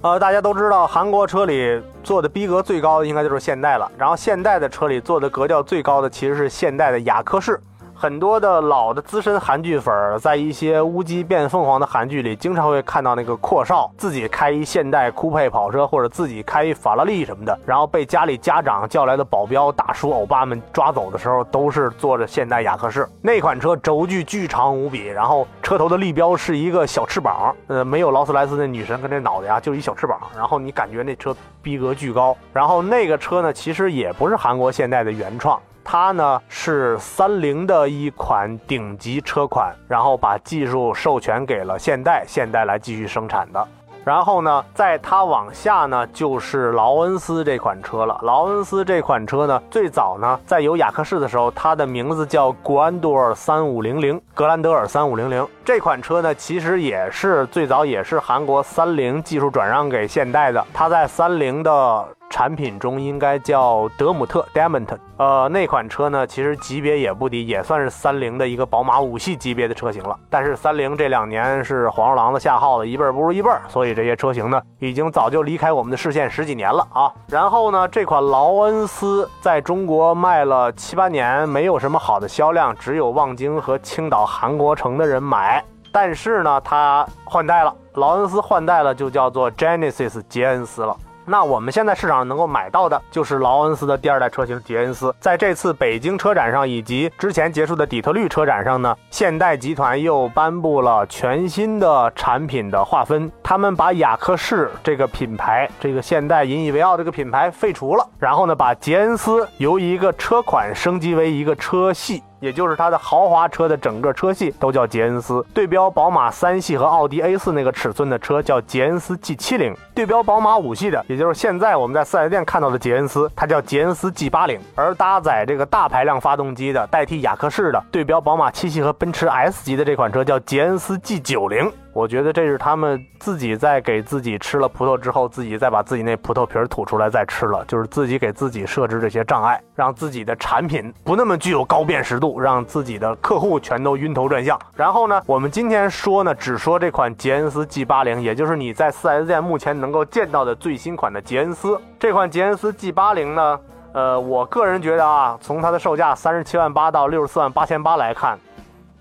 [0.00, 7.60] 呃，大家都知道，韩国车里做的逼格最高的应该就是现代了，然后现代的车里做的格调最高的其实是现代的雅克士。
[7.96, 23.08] 很多的老的资深韩剧粉儿，在一些乌鸡变凤凰的韩剧里，经常会看到那个阔少自己开一现代酷配跑车，或者自己开一法拉利什么的，然后被家里家长叫来的保镖、大叔、欧巴们抓走的时候，都是坐着现代雅克士。
[23.22, 30.20] 那款车轴距巨长无比，然后车头的立标是一个小翅膀，呃，没有劳斯莱斯那女神跟那脑袋呀，就一小翅膀。
[30.36, 32.36] 然后你感觉那车逼格巨高。
[32.52, 35.58] 然后那个车呢，其实也不是韩国现代的原创。
[35.84, 43.68] 它呢是三菱的一款顶级车款，然后把技术授权给了现代，现代来继续生产的。
[44.04, 48.18] 然后呢，在它往下呢就是劳恩斯这款车了。
[48.22, 55.46] 劳恩斯这款车呢，最早呢在有雅克士的时候，它的名字叫格兰多尔三五零零，格兰德尔三五零零。
[55.64, 60.62] 这款车呢，其实也是最早也是韩国三菱技术转让给现代的。
[60.74, 62.08] 它在三菱的。
[62.34, 70.18] 产品中应该叫德姆特 d e m o n t 呃，那款车呢，其实级别也不低，也算是三菱的一个宝马五系级别的车型了。
[70.28, 77.08] 但是三菱这两年是黄鼠狼子下耗子，一辈儿不如一辈儿，所以这些车型呢，已经早就离开我们的视线十几年了啊。
[77.28, 85.64] 然后呢，这款劳恩斯在中国卖了七八年，没有什么好的销量，只有望京和青岛韩国城的人买。
[85.92, 90.96] 但是呢，它换代了，劳恩斯换代了，就叫做 Genesis 杰恩斯了。
[91.26, 95.14] 那我们现在市场上能够买到的就是劳恩斯的第二代车型捷恩斯。
[95.20, 112.22] 在这次北京车展上以及之前结束的底特律车展上呢，现代集团又颁布了全新的产品的划分，他们把雅克士这个品牌，这个现代引以为傲这个品牌废除了，然后呢，把捷恩斯由一个车款升级为一个车系。
[112.44, 115.42] 也就是它的豪华车的整个车系都叫杰恩斯。
[115.54, 124.60] 对标宝马三系和奥迪 A 四那个尺寸的车叫杰恩斯 G 七零，对标宝马五系的，也就是现在我们在四 S 店看到的杰恩斯，它叫杰恩斯 G 八零。
[124.74, 131.72] 而搭载这个大排量发动机的，代替雅克士的，对标宝马七系和奔驰 S 级的这款车叫杰恩斯 G 九零。
[131.94, 144.58] 我觉得这是他们自己在给自己吃了葡萄之后，自己再把自己那葡萄皮儿吐出来再吃了，就是自己给自己设置这些障碍，让自己的产品不那么具有高辨识度，让自己的客户全都晕头转向。
[144.74, 151.80] 然后呢，我们今天说呢，只说这款杰恩斯 G 八零，也就是你在 4S 店目前能够见到的最新款的杰恩斯。
[152.00, 153.60] 这款杰恩斯 G 八零呢，
[153.92, 158.36] 呃，我个人觉得啊，从它的售价三十七万八到六十四万八千八来看。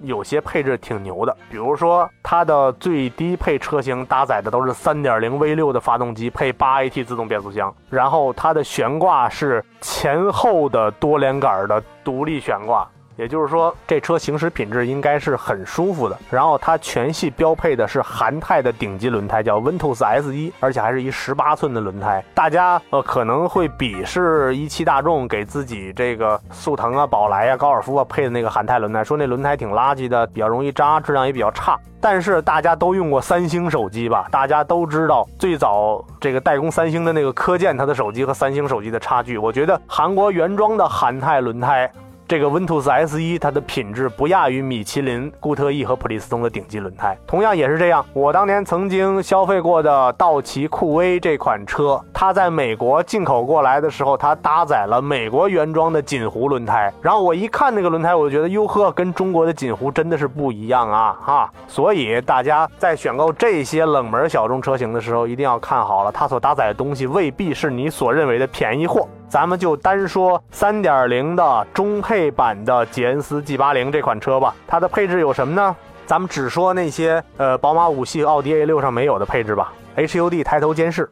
[0.04, 12.88] 有些配置挺牛的，比如说它的最低配车型搭载的都是3.0 V6 的发动机，配 8AT 自动变速箱，然后它的悬挂是前后的多连杆的独立悬挂。
[13.16, 16.18] 也就是说，这车行驶品质应该是很舒服的。
[16.30, 22.24] 然后它全系标配的是韩泰的顶级轮胎，叫 Ventus S 一，而且还是一十八寸的轮胎。
[22.34, 31.80] 大家呃可能会鄙视一汽大众给自己这个速腾啊、宝来啊、高尔夫啊配的那个韩泰轮胎，说那轮胎挺垃圾的，比较容易扎，质量也比较差。
[32.02, 34.28] 但是大家都用过三星手机吧？
[34.30, 39.38] 大家都知道最早这个代工三星的那个科健，它的手机和三星手机的差距。
[39.38, 41.90] 我觉得韩国原装的韩泰轮胎。
[42.34, 47.16] 这个 Ventus S 一，它的品质不亚于米其林、固特异和普利司通的顶级轮胎。
[47.28, 56.92] 同样也是这样，我当年曾经消费过的道奇酷威这款车，它在美国进口过来的时候，它搭载了美国原装的锦湖轮胎。
[57.04, 61.16] 然后我一看那个轮胎，我就觉得哟呵，跟中国的锦湖真的是不一样啊！
[61.24, 69.08] 哈，所以大家在选购这些冷门小众车型的时候，一定要看好了，它所搭载的东西未必是你所认为的便宜货。
[69.34, 75.76] 咱们就单说三点零的中配版的杰恩斯 G 八零这款车吧，它的配置有什么呢？
[76.06, 79.74] 咱们只说那些呃宝马五系、奥迪 A 六上没有的配置吧。
[79.98, 81.10] HUD 抬头监视，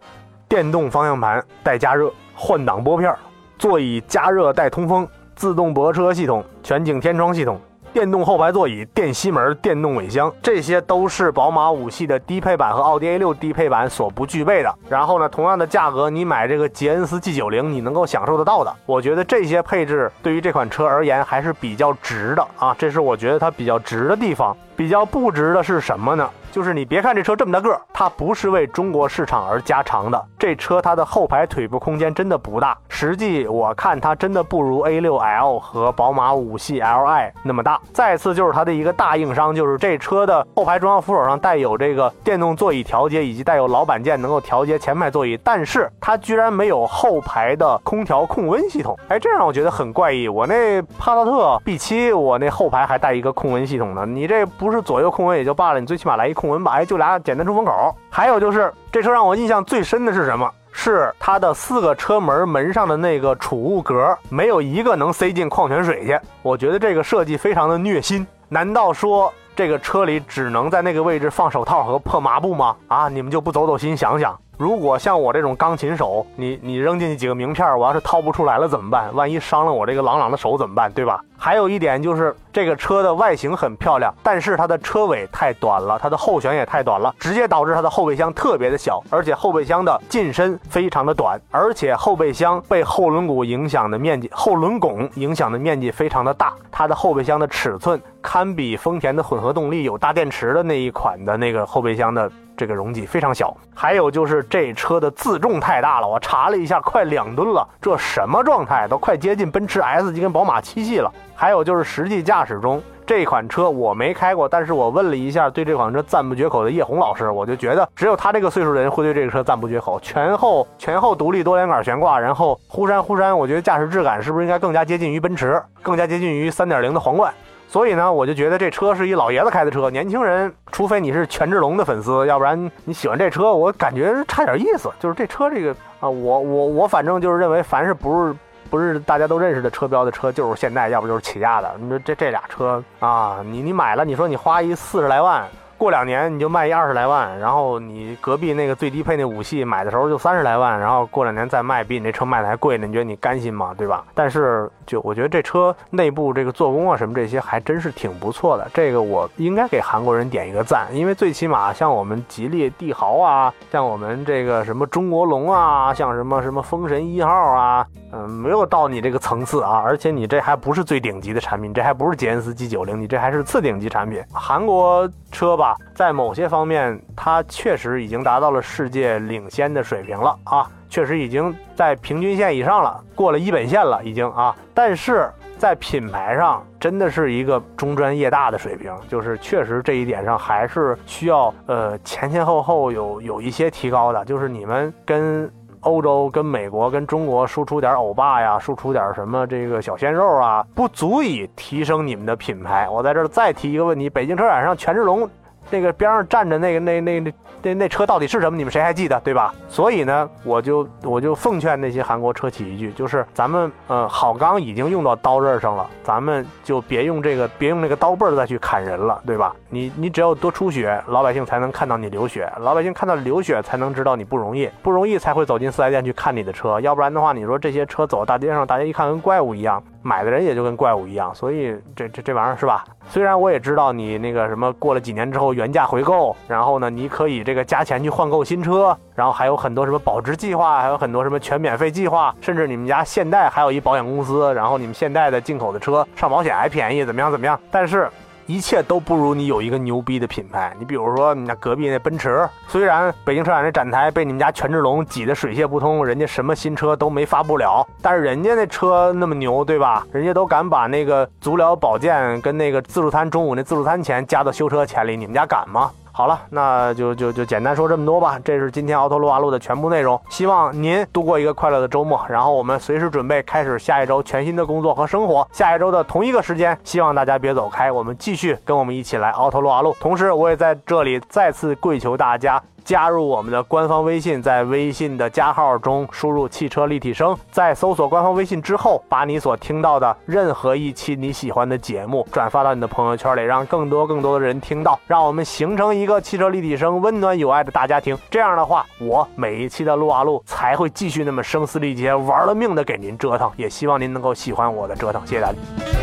[0.48, 3.12] 电动方向盘带加热，换挡拨片，
[3.58, 7.60] 座椅加热带通风，自动泊车系统，全景天窗系统。
[7.94, 14.74] 电动后排座椅、电吸门、电动尾箱，这些都是宝马五系的低配版和奥迪 A 六低配版所不具备的。
[14.88, 18.74] 然后呢，同样的价格，你买这个捷恩斯 G 九零，你能够享受得到的。
[18.86, 24.56] 我觉得这些配置对于这款车而言还是比较值的啊，这是我觉得它比较值的地方。
[24.76, 26.30] 比较不值的是什么呢？
[26.52, 30.22] 就是你别看这车这么大个儿，它不是为中国市场而加长的。
[30.38, 37.80] 这车它的后排腿部空间真的不大，实际我看它真的不如 A6L 和宝马五系 Li 那么大。
[37.94, 49.00] 再次就是它的一个大硬伤，就是这车的后排中央扶手上带有这个电动座椅调节，以及带有老板键能够调节前排座椅，但是它居然没有后排的空调控温系统。
[49.08, 50.28] 哎，这让我觉得很怪异。
[50.28, 56.36] 我那帕萨特 B7，我那后排还带一个控温系统呢，你这不是左右控温也就罢了，你最起码来一。
[56.36, 57.96] 控温吧，哎，就俩简单出风口。
[58.12, 60.48] 还有就是这车让我印象最深的是什么？
[60.72, 66.20] 是它的四个车门门上的那个储物格，没有一个能塞进矿泉水去。
[66.44, 68.26] 我觉得这个设计非常的虐心。
[68.50, 72.76] 难道说这个车里只能在那个位置放手套和破麻布吗？
[72.88, 74.40] 啊，你们就不走走心想想？
[74.62, 79.12] 如果像我这种钢琴手，你你扔进去几个名片，我要是掏不出来了怎么办？
[79.16, 80.92] 万一伤了我这个朗朗的手怎么办？
[80.92, 81.20] 对吧？
[81.36, 102.32] 还有一点就是这个车的外形很漂亮，但是它的车尾太短了，它的后悬也太短了，直接导致它的后备箱特别的小，而且后备箱的进深非常的短，而且后备箱被后轮毂影响的面积，后轮拱影响的面积非常的大，它的后备箱的尺寸堪比丰田的混合动力有大电池的那一款的那个后备箱的。
[102.62, 108.88] 这个容积非常小，还有就是这车的自重太大了，我查了一下，快两吨了，这什么状态？
[108.88, 111.12] 都快接近奔驰 S 级跟宝马七系了。
[111.34, 120.00] 还有就是实际驾驶中，这款车我没开过，但是我问了一下对这款车赞不绝口的叶红老师，我就觉得只有他这个岁数的人会对这个车赞不绝口。
[120.02, 127.34] 前后前后独立多连杆悬挂，然后忽闪忽闪，我觉得驾驶质感是不是应该更加接近于奔驰，更加接近于3.0的皇冠？
[127.72, 134.92] 所以呢，我就觉得这车是一老爷子开的车，年轻人，除非你是权志龙的粉丝，要不然你喜欢这车，我感觉差点意思。
[135.00, 135.72] 就是这车这个
[136.02, 138.36] 啊，我我我反正就是认为，凡是不是
[138.70, 141.72] 不是大家都认识的车标的车，就是现代，要不就是起亚的。
[141.80, 145.48] 你说这这俩车啊，你你买了，你说你花一四十来万。
[145.82, 153.74] 过两年你就卖一二十来万，然后你隔壁那个最低配那五系买的时候就三十来万，然后过两年再卖比你这车卖的还贵呢，你觉得你甘心吗？
[153.76, 154.06] 对吧？
[154.14, 174.24] 但是就我觉得这车内部这个做工啊什么这些还真是挺不错的，这个我应该给韩国人点一个赞，因为最起码像我们吉利帝豪啊，像我们这个什么中国龙啊，像什么什么风神一号啊，嗯，没有到你这个层次啊，而且你这还不是最顶级的产品，这还不是捷恩斯 G 九零，你这还是次顶级产品。
[174.32, 184.56] 韩国车吧，在某些方面，它确实已经达到了世界领先的水平了啊，确实已经在平均线以上了，过了一本线了，已经啊。
[184.74, 195.52] 但是在品牌上，真的是一个中专业大的水平，就是确实这一点上还是需要呃前前后后有有一些提高的，就是你们跟。
[195.82, 202.88] 欧洲跟美国跟中国输出点欧巴呀，输出点什么这个小鲜肉啊，不足以提升你们的品牌。
[202.88, 205.28] 我在这儿再提一个问题：北京车展上权志龙
[205.70, 207.34] 那个边上站着那个那那那。
[207.64, 208.58] 那那车到底是什么？
[208.58, 209.54] 你们谁还记得，对吧？
[209.70, 219.56] 所以呢，我就我就奉劝那些韩国车企一句，就是咱们呃好钢已经用到刀刃上了，咱们就别用这个别用那个刀背儿再去砍人了，对吧？
[219.70, 232.84] 你你只要多出血，老百姓才能看到你流血，老百姓看到流血才能知道你不容易，不容易才会走进四 S 店去看你的车，要不然的话，你说这些车走到大街上，大家一看跟怪物一样，买的人也就跟怪物一样，所以这这这玩意儿是吧？
[233.08, 237.52] 虽然我也知道你那个什么过了几年之后原价回购，然后呢，你可以这。
[237.52, 247.60] 个加钱去换购新车，然后还有很多什么保值计划，还有很多什么全免费计划，甚至你们家现代还有一保险公司，然后你们现代的进口的车上保险还便宜，怎么样怎么样？
[247.70, 248.10] 但是，
[248.52, 250.76] 一切都不如你有一个牛逼的品牌。
[250.78, 260.06] 你比如说，你家隔壁那奔驰，虽然北京车展那展台被你们家权志龙挤得水泄不通，人家什么新车都没发布了，但是人家那车那么牛，对吧？
[260.12, 265.90] 人家都敢把那个足疗保健跟那个自助餐中午那自助餐钱加到修车钱里，你们家敢吗？
[266.22, 268.38] 好了，那就就就简单说这么多吧。
[268.46, 270.22] 这是今天奥拓撸啊路的全部内容。
[270.30, 275.48] 希望您度过一个快乐的周末，然后我们随时准备开始下一周全新的工作和生活。
[275.52, 279.96] 下一周的同一个时间，希望大家别走开，我们继续跟我们一起来奥拓撸啊路。
[280.00, 282.62] 同时，我也在这里再次跪求大家。
[282.84, 298.18] 加入我们的官方微信，在微信的加号中输入“汽车立体声”，在搜索官方微信之后，把你所听到的任何一期你喜欢的节目转发到你的朋友圈里，让更多更多的人听到，让我们形成一个汽车立体声温暖有爱的大家庭。
[298.30, 303.50] 这样的话，我每一期的撸啊撸才会继续那么声嘶力竭、玩了命的给您折腾。
[303.56, 306.01] 也希望您能够喜欢我的折腾，谢谢大家。